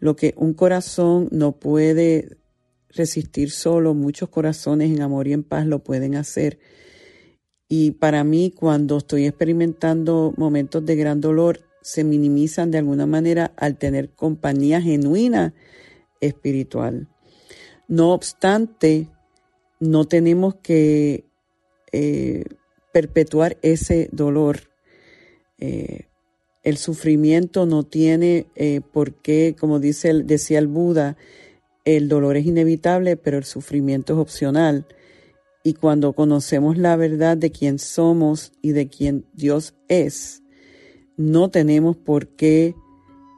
[0.00, 2.38] lo que un corazón no puede
[2.88, 6.58] resistir solo, muchos corazones en amor y en paz lo pueden hacer.
[7.68, 13.52] Y para mí, cuando estoy experimentando momentos de gran dolor, se minimizan de alguna manera
[13.56, 15.54] al tener compañía genuina
[16.20, 17.08] espiritual.
[17.86, 19.08] No obstante,
[19.78, 21.24] no tenemos que
[21.92, 22.44] eh,
[22.92, 24.60] perpetuar ese dolor.
[25.58, 26.09] Eh,
[26.62, 31.16] el sufrimiento no tiene eh, por qué, como dice, decía el Buda,
[31.84, 34.86] el dolor es inevitable, pero el sufrimiento es opcional.
[35.64, 40.42] Y cuando conocemos la verdad de quién somos y de quién Dios es,
[41.16, 42.74] no tenemos por qué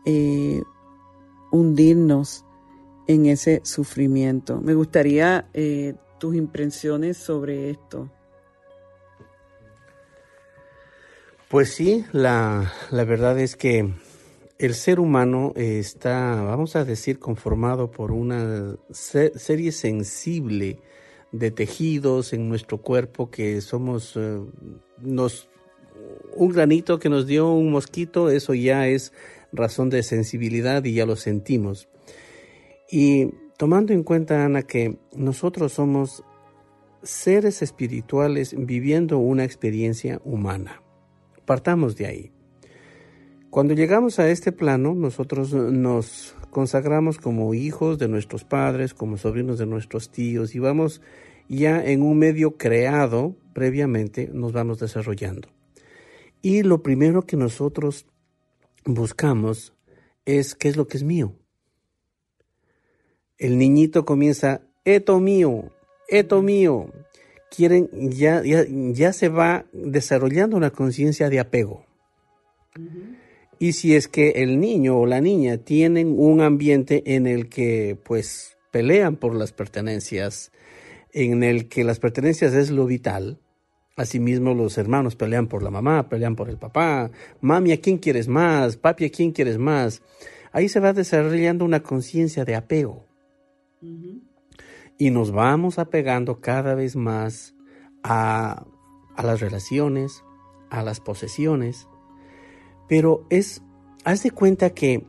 [0.06, 0.62] eh,
[1.50, 2.44] hundirnos
[3.06, 4.60] en ese sufrimiento.
[4.60, 8.10] Me gustaría eh, tus impresiones sobre esto.
[11.52, 13.92] Pues sí, la, verdad es que
[14.58, 20.78] el ser humano está, vamos a decir, conformado por una serie sensible
[21.30, 24.40] de tejidos en nuestro cuerpo que somos, eh,
[25.02, 25.50] nos,
[26.34, 29.12] un granito que nos dio un mosquito, eso ya es
[29.52, 31.86] razón de sensibilidad y ya lo sentimos.
[32.90, 33.26] Y
[33.58, 36.24] tomando en cuenta, Ana, que nosotros somos
[37.02, 40.81] seres espirituales viviendo una experiencia humana.
[41.44, 42.32] Partamos de ahí.
[43.50, 49.58] Cuando llegamos a este plano, nosotros nos consagramos como hijos de nuestros padres, como sobrinos
[49.58, 51.02] de nuestros tíos y vamos
[51.48, 55.48] ya en un medio creado previamente, nos vamos desarrollando.
[56.40, 58.06] Y lo primero que nosotros
[58.84, 59.74] buscamos
[60.24, 61.34] es qué es lo que es mío.
[63.38, 65.72] El niñito comienza, esto mío,
[66.08, 66.90] esto mío,
[67.54, 71.84] quieren, ya, ya, se va desarrollando una conciencia de apego.
[73.58, 77.98] Y si es que el niño o la niña tienen un ambiente en el que
[78.04, 80.50] pues pelean por las pertenencias,
[81.12, 83.38] en el que las pertenencias es lo vital,
[83.96, 88.26] asimismo los hermanos pelean por la mamá, pelean por el papá, mami, ¿a quién quieres
[88.26, 88.76] más?
[88.76, 90.02] Papi, ¿a quién quieres más?
[90.52, 93.06] ahí se va desarrollando una conciencia de apego.
[95.02, 97.56] Y nos vamos apegando cada vez más
[98.04, 98.66] a,
[99.16, 100.22] a las relaciones,
[100.70, 101.88] a las posesiones.
[102.88, 103.62] Pero es,
[104.04, 105.04] haz de cuenta que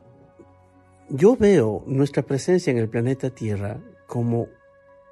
[1.10, 4.48] yo veo nuestra presencia en el planeta Tierra como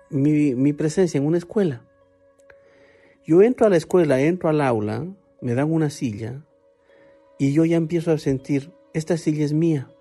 [0.09, 1.86] mi, mi, presencia en una escuela.
[3.23, 5.05] Yo entro a la escuela, entro al aula,
[5.41, 6.43] me dan una silla
[7.38, 9.91] y yo ya empiezo a sentir, esta silla es mía,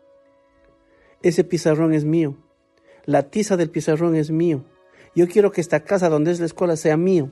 [1.20, 2.38] ese pizarrón es mío,
[3.04, 4.64] la tiza del pizarrón es mío,
[5.14, 7.30] yo quiero que esta casa donde es la escuela sea mío.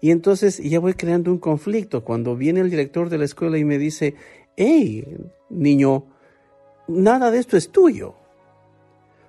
[0.00, 3.64] Y entonces ya voy creando un conflicto cuando viene el director de la escuela y
[3.64, 4.14] me dice,
[4.56, 5.04] hey,
[5.48, 6.06] niño,
[6.88, 8.14] nada de esto es tuyo.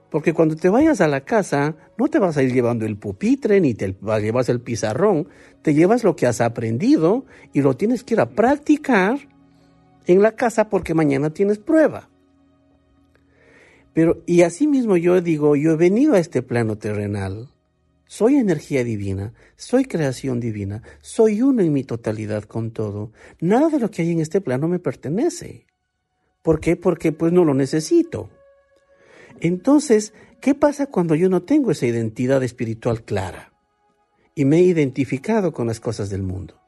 [0.10, 3.60] Porque cuando te vayas a la casa, no te vas a ir llevando el pupitre
[3.60, 5.28] ni te llevas el pizarrón,
[5.62, 9.18] te llevas lo que has aprendido y lo tienes que ir a practicar
[10.06, 12.10] en la casa porque mañana tienes prueba.
[13.96, 17.48] Pero, y así mismo yo digo, yo he venido a este plano terrenal,
[18.08, 23.14] soy energía divina, soy creación divina, soy uno en mi totalidad con todo.
[23.40, 25.66] Nada de lo que hay en este plano me pertenece.
[26.44, 26.76] ¿Por qué?
[26.76, 28.30] Porque pues no lo necesito.
[29.40, 33.54] Entonces, ¿qué pasa cuando yo no tengo esa identidad espiritual clara?
[34.36, 36.60] Y me he identificado con las cosas del mundo.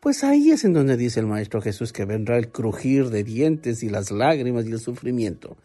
[0.00, 3.82] Pues ahí es en donde dice el Maestro Jesús que vendrá el crujir de dientes
[3.82, 5.58] y las lágrimas y el sufrimiento.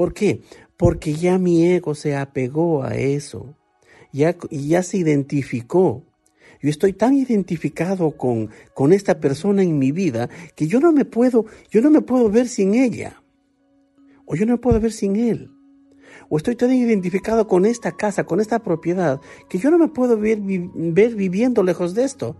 [0.00, 0.40] ¿Por qué?
[0.78, 3.54] Porque ya mi ego se apegó a eso,
[4.14, 6.06] ya, ya se identificó
[6.62, 11.04] yo estoy tan identificado con, con esta persona en mi vida que yo no me
[11.04, 13.22] puedo, yo no me puedo ver sin ella.
[14.24, 15.50] O yo no me puedo ver sin él.
[16.30, 19.20] O estoy tan identificado con esta casa, con esta propiedad,
[19.50, 22.38] que yo no me puedo ver, ver viviendo lejos de esto.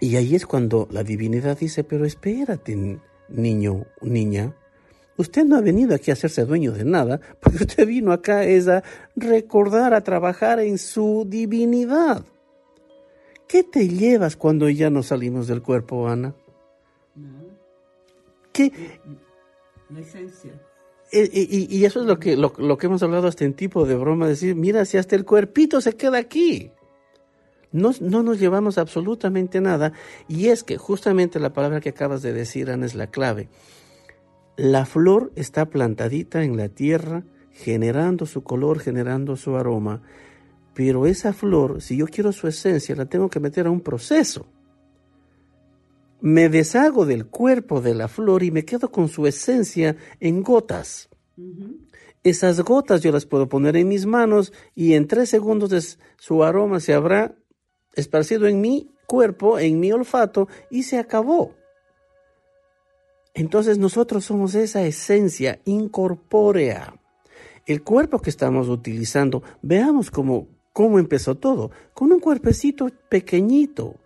[0.00, 4.56] Y ahí es cuando la divinidad dice, pero espérate, niño, niña,
[5.16, 8.68] Usted no ha venido aquí a hacerse dueño de nada, porque usted vino acá es
[8.68, 8.82] a
[9.14, 12.24] recordar, a trabajar en su divinidad.
[13.46, 16.34] ¿Qué te llevas cuando ya no salimos del cuerpo, Ana?
[18.52, 18.72] ¿Qué?
[19.90, 20.52] La esencia.
[21.12, 23.96] Eh, eh, y, eso es lo que, lo, que hemos hablado hasta en tipo de
[23.96, 26.70] broma, decir, mira, si hasta el cuerpito se queda aquí.
[27.70, 29.92] No, no, nos llevamos absolutamente nada.
[30.28, 33.48] Y es que justamente la palabra que acabas de decir, Ana, es la clave.
[34.56, 40.02] La flor está plantadita en la tierra, generando su color, generando su aroma,
[40.74, 44.46] pero esa flor, si yo quiero su esencia, la tengo que meter a un proceso.
[46.20, 51.08] Me deshago del cuerpo de la flor y me quedo con su esencia en gotas.
[52.22, 56.78] Esas gotas yo las puedo poner en mis manos y en tres segundos su aroma
[56.78, 57.34] se habrá
[57.94, 61.54] esparcido en mi cuerpo, en mi olfato y se acabó.
[63.34, 66.94] Entonces nosotros somos esa esencia incorpórea.
[67.66, 71.70] El cuerpo que estamos utilizando, veamos cómo, ¿Cómo empezó todo?
[71.92, 73.96] Con un cuerpecito pequeñito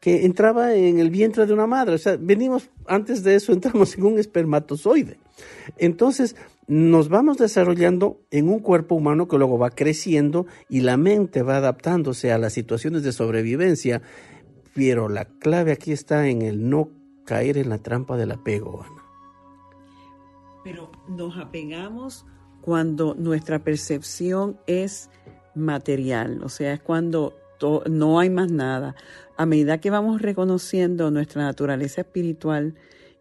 [0.00, 1.94] que entraba en el vientre de una madre.
[1.94, 5.18] O sea, venimos, antes de eso entramos en un espermatozoide.
[5.78, 6.36] Entonces,
[6.68, 11.56] nos vamos desarrollando en un cuerpo humano que luego va creciendo y la mente va
[11.56, 14.00] adaptándose a las situaciones de sobrevivencia.
[14.74, 16.88] Pero la clave aquí está en el no
[17.32, 19.02] caer en la trampa del apego, Ana.
[20.62, 22.26] Pero nos apegamos
[22.60, 25.08] cuando nuestra percepción es
[25.54, 27.34] material, o sea, es cuando
[27.88, 28.96] no hay más nada.
[29.38, 32.74] A medida que vamos reconociendo nuestra naturaleza espiritual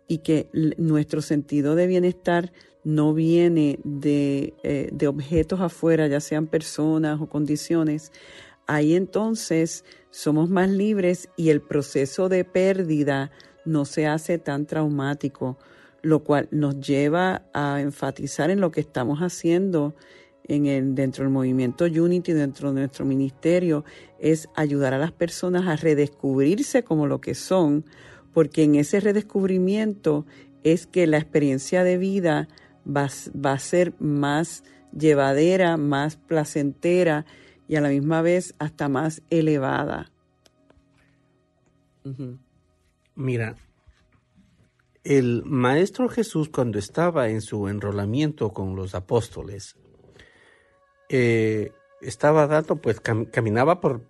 [0.09, 2.51] y que nuestro sentido de bienestar
[2.83, 8.11] no viene de, eh, de objetos afuera, ya sean personas o condiciones,
[8.67, 13.31] ahí entonces somos más libres y el proceso de pérdida
[13.65, 15.57] no se hace tan traumático,
[16.01, 19.95] lo cual nos lleva a enfatizar en lo que estamos haciendo
[20.45, 23.85] en el, dentro del movimiento Unity, dentro de nuestro ministerio,
[24.19, 27.85] es ayudar a las personas a redescubrirse como lo que son,
[28.33, 30.25] porque en ese redescubrimiento
[30.63, 32.47] es que la experiencia de vida
[32.85, 34.63] va, va a ser más
[34.97, 37.25] llevadera, más placentera
[37.67, 40.11] y a la misma vez hasta más elevada.
[43.21, 43.55] Mira,
[45.03, 49.77] el Maestro Jesús cuando estaba en su enrolamiento con los apóstoles,
[51.09, 54.07] eh, estaba dando, pues caminaba por,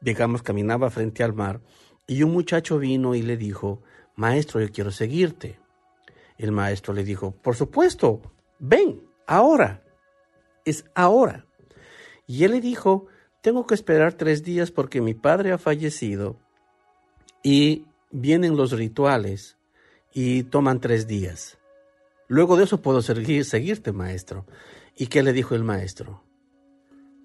[0.00, 1.60] digamos, caminaba frente al mar,
[2.06, 3.82] y un muchacho vino y le dijo,
[4.16, 5.58] maestro, yo quiero seguirte.
[6.38, 8.22] El maestro le dijo, por supuesto,
[8.58, 9.82] ven, ahora,
[10.64, 11.46] es ahora.
[12.26, 13.06] Y él le dijo,
[13.42, 16.38] tengo que esperar tres días porque mi padre ha fallecido
[17.42, 17.84] y
[18.14, 19.58] vienen los rituales
[20.12, 21.58] y toman tres días.
[22.28, 24.46] Luego de eso puedo seguir, seguirte, maestro.
[24.96, 26.22] ¿Y qué le dijo el maestro?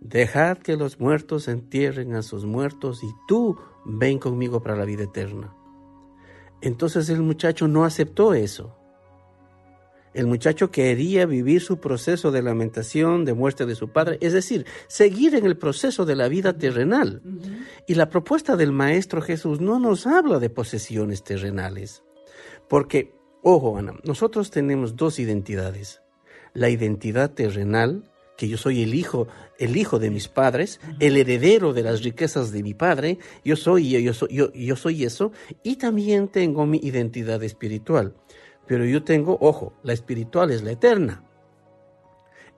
[0.02, 5.04] Dejad que los muertos entierren a sus muertos y tú ven conmigo para la vida
[5.04, 5.56] eterna.
[6.62, 8.76] Entonces el muchacho no aceptó eso.
[10.14, 14.66] El muchacho quería vivir su proceso de lamentación, de muerte de su padre, es decir,
[14.88, 17.22] seguir en el proceso de la vida terrenal.
[17.88, 22.04] Y la propuesta del Maestro Jesús no nos habla de posesiones terrenales.
[22.68, 26.02] Porque, ojo, Ana, nosotros tenemos dos identidades.
[26.54, 28.04] La identidad terrenal,
[28.36, 29.28] que yo soy el hijo,
[29.60, 34.02] el hijo de mis padres, el heredero de las riquezas de mi padre, yo soy,
[34.02, 35.32] yo, soy, yo, yo soy eso,
[35.62, 38.16] y también tengo mi identidad espiritual
[38.70, 41.24] pero yo tengo, ojo, la espiritual es la eterna.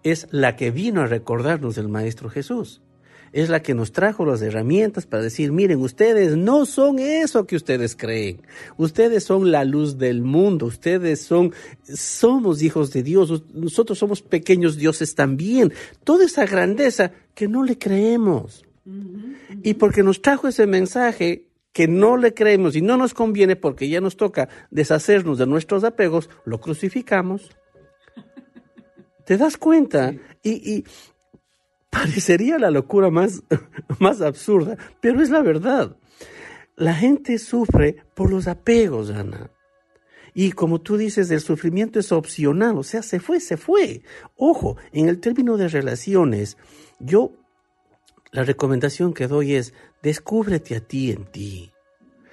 [0.04, 2.82] Es la que vino a recordarnos del Maestro Jesús.
[3.32, 7.56] Es la que nos trajo las herramientas para decir, miren, ustedes no son eso que
[7.56, 8.42] ustedes creen.
[8.76, 10.66] Ustedes son la luz del mundo.
[10.66, 11.54] Ustedes son,
[11.84, 13.46] somos hijos de Dios.
[13.54, 15.72] Nosotros somos pequeños dioses también.
[16.04, 18.66] Toda esa grandeza que no le creemos.
[19.64, 23.88] Y porque nos trajo ese mensaje, que no le creemos y no nos conviene porque
[23.90, 27.50] ya nos toca deshacernos de nuestros apegos, lo crucificamos.
[29.26, 30.14] ¿Te das cuenta?
[30.44, 30.84] Y,
[31.90, 33.44] parecería la locura más,
[34.00, 35.96] más absurda, pero es la verdad.
[36.76, 39.52] La gente sufre por los apegos, Ana.
[40.34, 44.02] Y como tú dices, el sufrimiento es opcional, o sea, se fue, se fue.
[44.38, 46.58] Ojo, en el término de relaciones,
[47.00, 47.34] yo
[48.32, 51.72] la recomendación que doy es, descúbrete a ti en ti.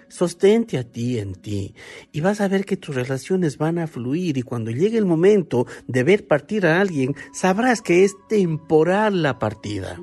[0.09, 1.74] Sostente a ti en ti
[2.12, 5.66] y vas a ver que tus relaciones van a fluir y cuando llegue el momento
[5.86, 10.01] de ver partir a alguien, sabrás que es temporal la partida.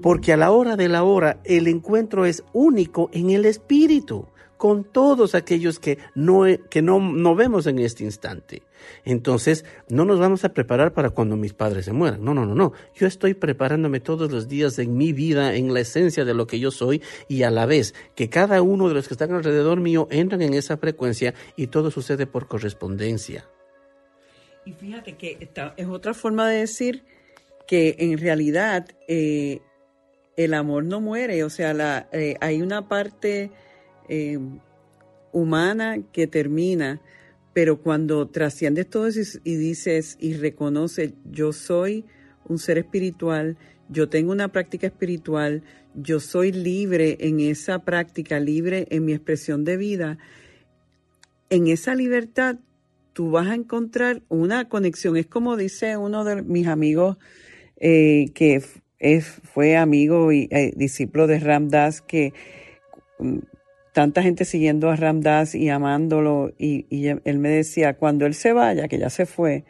[0.00, 4.28] Porque a la hora de la hora el encuentro es único en el espíritu
[4.64, 8.62] con todos aquellos que no, que no, no vemos en este instante.
[9.04, 12.24] Entonces, no nos vamos a preparar para cuando mis padres se mueran.
[12.24, 12.72] No, no, no, no.
[12.94, 16.60] Yo estoy preparándome todos los días en mi vida, en la esencia de lo que
[16.60, 20.08] yo soy y a la vez que cada uno de los que están alrededor mío
[20.10, 23.46] entran en esa frecuencia y todo sucede por correspondencia.
[24.64, 25.46] Y fíjate que
[25.76, 27.04] es otra forma de decir
[27.68, 29.60] que en realidad eh,
[30.38, 33.50] el amor no muere, o sea, la, eh, hay una parte
[34.08, 34.38] eh,
[35.32, 37.00] humana que termina,
[37.52, 42.04] pero cuando trasciendes todo eso y dices y reconoces, yo soy
[42.46, 43.56] un ser espiritual,
[43.88, 45.62] yo tengo una práctica espiritual,
[45.94, 50.18] yo soy libre en esa práctica, libre en mi expresión de vida,
[51.50, 52.56] en esa libertad
[53.12, 55.16] tú vas a encontrar una conexión.
[55.16, 57.16] Es como dice uno de mis amigos
[57.76, 58.62] eh, que
[58.98, 62.32] es, fue amigo y eh, discípulo de Ramdas, que
[63.18, 63.38] mm,
[63.94, 68.88] tanta gente siguiendo a Ramdas y amándolo y, él me decía, cuando él se vaya,
[68.88, 69.64] que ya se fue,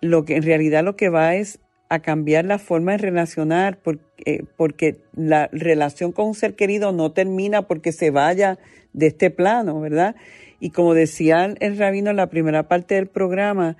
[0.00, 4.02] lo que en realidad lo que va es a cambiar la forma de relacionar porque,
[4.24, 8.58] eh, porque la relación con un ser querido no termina porque se vaya
[8.94, 10.16] de este plano, ¿verdad?
[10.58, 13.76] Y como decía el rabino en la primera parte del programa,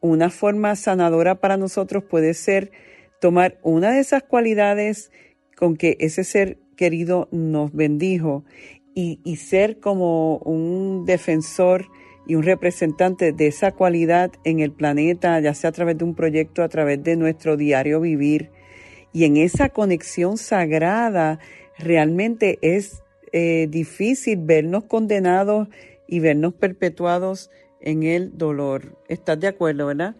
[0.00, 2.70] una forma sanadora para nosotros puede ser
[3.20, 5.12] tomar una de esas cualidades
[5.54, 8.44] con que ese ser querido nos bendijo
[9.00, 11.86] y, ser como un defensor
[12.26, 16.16] y un representante de esa cualidad en el planeta, ya sea a través de un
[16.16, 18.50] proyecto, a través de nuestro diario vivir.
[19.12, 21.38] Y en esa conexión sagrada
[21.78, 25.68] realmente es eh, difícil vernos condenados
[26.08, 28.98] y vernos perpetuados en el dolor.
[29.06, 30.16] ¿Estás de acuerdo, verdad?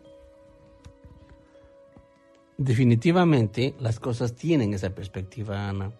[2.56, 5.92] Definitivamente las cosas tienen esa perspectiva, Ana.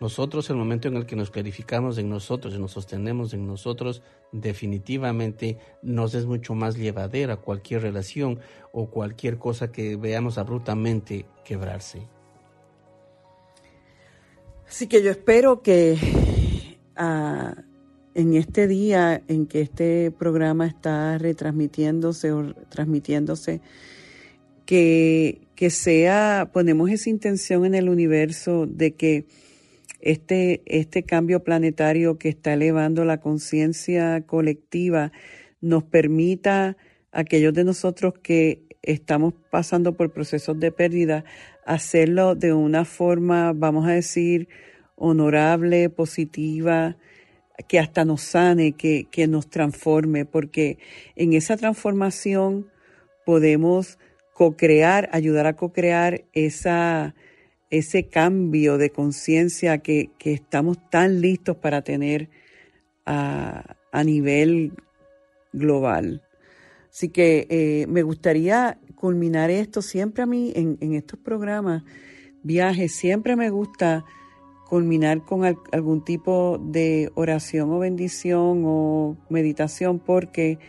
[0.00, 4.02] Nosotros, el momento en el que nos clarificamos en nosotros y nos sostenemos en nosotros,
[4.32, 8.40] definitivamente nos es mucho más llevadera cualquier relación
[8.72, 12.08] o cualquier cosa que veamos abruptamente quebrarse.
[14.66, 15.98] Así que yo espero que
[16.96, 17.56] ah,
[18.14, 23.60] en este día en que este programa está retransmitiéndose o transmitiéndose,
[24.64, 29.26] que, que sea, ponemos esa intención en el universo de que
[30.00, 35.12] este, este cambio planetario que está elevando la conciencia colectiva
[35.60, 36.76] nos permita
[37.12, 41.24] a aquellos de nosotros que estamos pasando por procesos de pérdida,
[41.66, 44.48] hacerlo de una forma, vamos a decir,
[44.96, 46.96] honorable, positiva,
[47.68, 50.78] que hasta nos sane, que, que nos transforme, porque
[51.16, 52.70] en esa transformación
[53.26, 53.98] podemos
[54.32, 57.14] co-crear, ayudar a co-crear esa,
[57.70, 62.28] ese cambio de conciencia que, estamos tan listos para tener
[63.06, 64.72] a, nivel
[65.52, 66.22] global.
[66.90, 71.84] Así que eh, me gustaría culminar esto siempre a mí en, en estos programas,
[72.42, 74.04] viajes, siempre me gusta
[74.70, 80.60] culminar con algún tipo de oración o bendición o meditación porque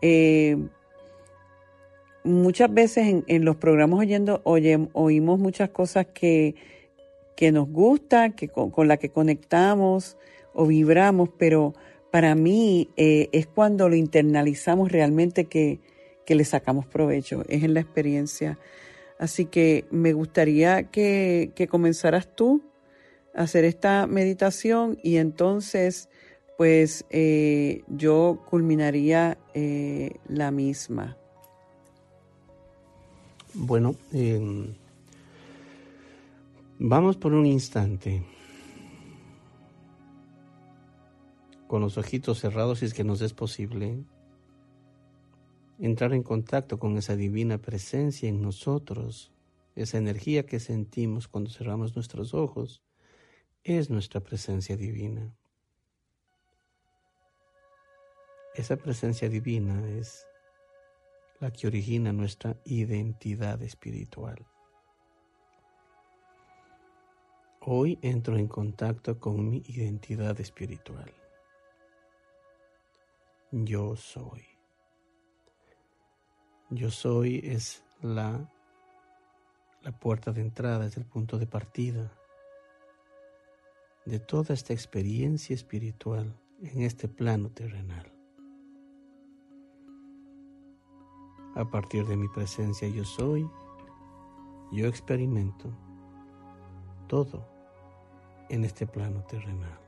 [0.00, 0.56] eh,
[2.24, 6.54] muchas veces en, los programas oyendo oímos muchas cosas que,
[7.36, 10.16] que nos gustan, que con, las que conectamos
[10.52, 11.74] o vibramos, pero
[12.10, 15.80] para mí eh, es cuando lo internalizamos realmente que,
[16.26, 18.58] que le sacamos provecho, es en la experiencia.
[19.18, 22.62] Así que me gustaría que, que comenzaras tú
[23.34, 26.08] hacer esta meditación y entonces
[26.58, 31.16] pues eh, yo culminaría eh, la misma.
[33.54, 34.74] Bueno, em,
[36.78, 38.24] vamos por un instante
[41.66, 44.04] con los ojitos cerrados si es que nos es posible
[45.78, 49.32] entrar en contacto con esa divina presencia en nosotros,
[49.76, 52.82] esa energía que sentimos cuando cerramos nuestros ojos
[53.64, 55.36] es nuestra presencia divina.
[58.54, 60.26] Esa presencia divina es
[61.42, 64.46] la que origina nuestra identidad espiritual.
[67.62, 71.12] Hoy entro en contacto con mi identidad espiritual.
[73.50, 74.44] Yo soy.
[76.70, 78.48] Yo soy es la,
[79.82, 82.12] la puerta de entrada, es el punto de partida
[84.04, 88.11] de toda esta experiencia espiritual en este plano terrenal.
[91.54, 93.48] A partir de mi presencia yo soy,
[94.72, 95.70] yo experimento
[97.08, 97.46] todo
[98.48, 99.78] en este plano terrenal.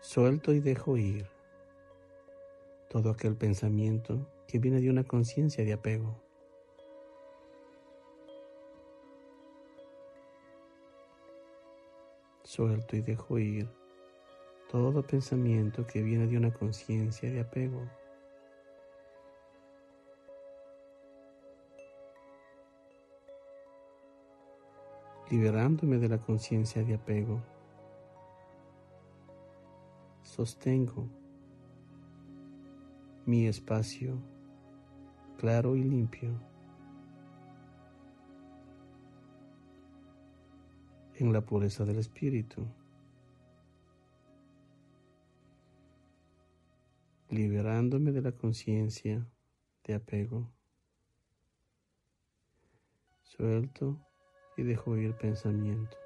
[0.00, 1.26] Suelto y dejo ir
[2.90, 6.20] todo aquel pensamiento que viene de una conciencia de apego.
[12.42, 13.70] Suelto y dejo ir
[14.70, 17.88] todo pensamiento que viene de una conciencia de apego.
[25.32, 27.42] Liberándome de la conciencia de apego,
[30.20, 31.08] sostengo
[33.24, 34.22] mi espacio
[35.38, 36.38] claro y limpio
[41.14, 42.68] en la pureza del espíritu,
[47.30, 49.26] liberándome de la conciencia
[49.84, 50.52] de apego.
[53.22, 54.11] Suelto
[54.56, 55.98] y dejo ir pensamientos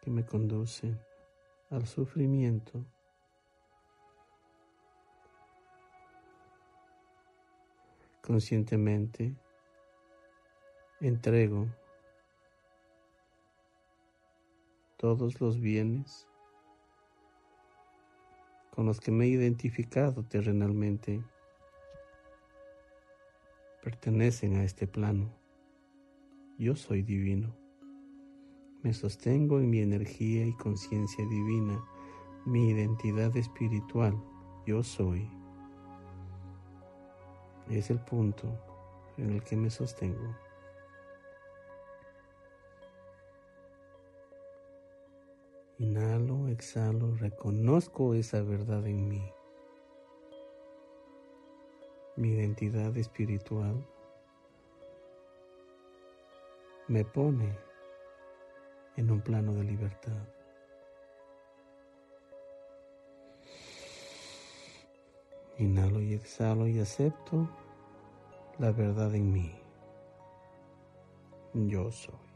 [0.00, 1.00] que me conducen
[1.70, 2.84] al sufrimiento.
[8.22, 9.34] Conscientemente
[11.00, 11.68] entrego
[14.96, 16.26] todos los bienes
[18.76, 21.22] con los que me he identificado terrenalmente
[23.82, 25.45] pertenecen a este plano.
[26.58, 27.54] Yo soy divino.
[28.82, 31.84] Me sostengo en mi energía y conciencia divina,
[32.46, 34.18] mi identidad espiritual.
[34.64, 35.30] Yo soy.
[37.68, 38.58] Es el punto
[39.18, 40.34] en el que me sostengo.
[45.78, 49.30] Inhalo, exhalo, reconozco esa verdad en mí.
[52.16, 53.86] Mi identidad espiritual
[56.88, 57.58] me pone
[58.96, 60.28] en un plano de libertad.
[65.58, 67.48] Inhalo y exhalo y acepto
[68.58, 69.54] la verdad en mí.
[71.54, 72.26] Yo soy.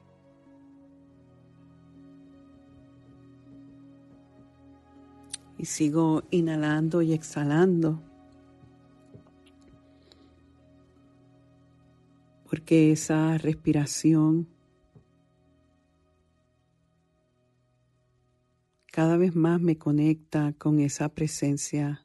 [5.61, 8.01] y sigo inhalando y exhalando.
[12.51, 14.49] Porque esa respiración
[18.93, 22.05] cada vez más me conecta con esa presencia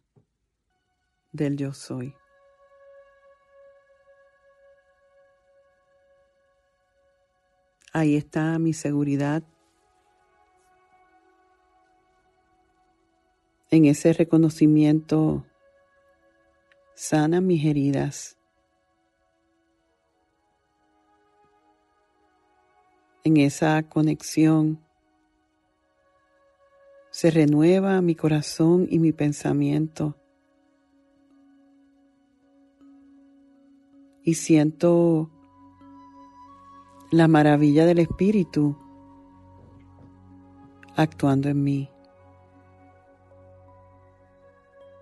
[1.33, 2.13] del yo soy.
[7.91, 9.43] Ahí está mi seguridad
[13.75, 15.45] En ese reconocimiento
[16.93, 18.34] sana mis heridas.
[23.25, 24.79] en esa conexión,
[27.09, 30.15] se renueva mi corazón y mi pensamiento.
[34.21, 35.31] Y siento
[37.09, 38.77] la maravilla del Espíritu
[40.95, 41.89] actuando en mí.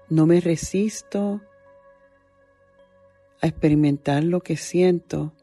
[0.09, 1.41] No me resisto
[3.41, 5.33] a experimentar lo que siento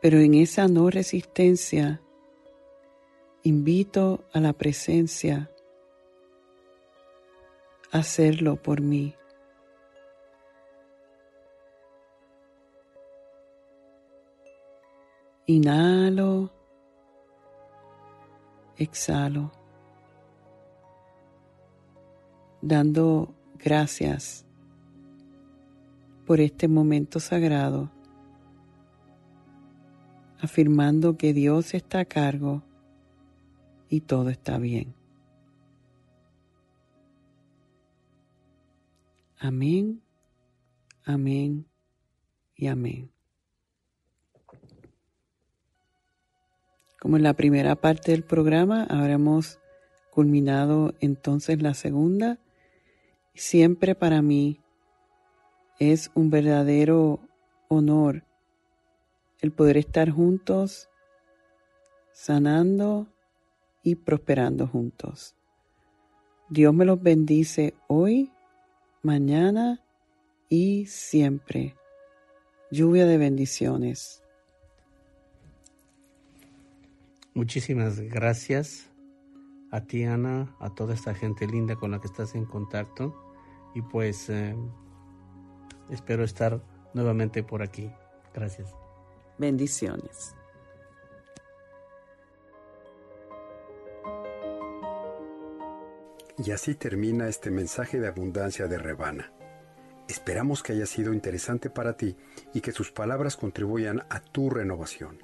[0.00, 2.00] pero en esa no resistencia
[3.42, 5.50] invito a la presencia
[7.92, 9.14] a hacerlo por mí.
[15.46, 16.52] Inhalo,
[18.76, 19.50] exhalo,
[22.62, 24.46] dando gracias
[26.24, 27.90] por este momento sagrado,
[30.42, 32.62] afirmando que Dios está a cargo
[33.88, 34.94] y todo está bien.
[39.38, 40.02] Amén,
[41.04, 41.66] amén
[42.54, 43.10] y amén.
[47.00, 49.58] Como en la primera parte del programa, habremos
[50.10, 52.38] culminado entonces la segunda.
[53.34, 54.60] Siempre para mí
[55.78, 57.20] es un verdadero
[57.68, 58.24] honor
[59.40, 60.88] el poder estar juntos,
[62.12, 63.06] sanando
[63.82, 65.34] y prosperando juntos.
[66.48, 68.32] Dios me los bendice hoy,
[69.02, 69.80] mañana
[70.48, 71.76] y siempre.
[72.70, 74.22] Lluvia de bendiciones.
[77.34, 78.90] Muchísimas gracias
[79.70, 83.14] a ti, Ana, a toda esta gente linda con la que estás en contacto.
[83.74, 84.56] Y pues eh,
[85.90, 86.60] espero estar
[86.92, 87.90] nuevamente por aquí.
[88.34, 88.79] Gracias.
[89.40, 90.34] Bendiciones.
[96.36, 99.32] Y así termina este mensaje de abundancia de Rebana.
[100.08, 102.18] Esperamos que haya sido interesante para ti
[102.52, 105.22] y que sus palabras contribuyan a tu renovación.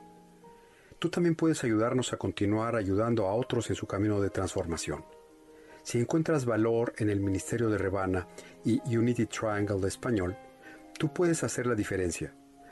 [0.98, 5.04] Tú también puedes ayudarnos a continuar ayudando a otros en su camino de transformación.
[5.82, 8.26] Si encuentras valor en el Ministerio de Rebana
[8.64, 10.38] y Unity Triangle de Español,
[10.98, 12.34] tú puedes hacer la diferencia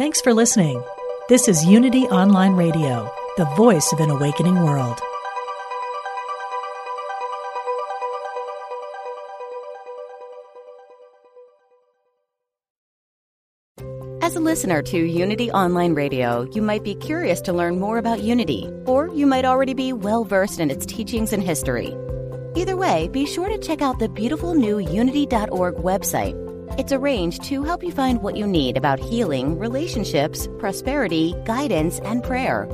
[0.00, 0.82] Thanks for listening.
[1.28, 4.98] This is Unity Online Radio, the voice of an awakening world.
[14.22, 18.22] As a listener to Unity Online Radio, you might be curious to learn more about
[18.22, 21.94] Unity, or you might already be well versed in its teachings and history.
[22.54, 26.49] Either way, be sure to check out the beautiful new Unity.org website.
[26.78, 32.22] It's arranged to help you find what you need about healing, relationships, prosperity, guidance, and
[32.22, 32.66] prayer.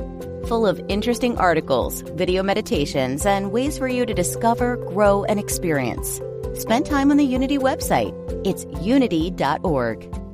[0.47, 6.21] Full of interesting articles, video meditations, and ways for you to discover, grow, and experience.
[6.53, 8.13] Spend time on the Unity website.
[8.45, 10.26] It's unity.org.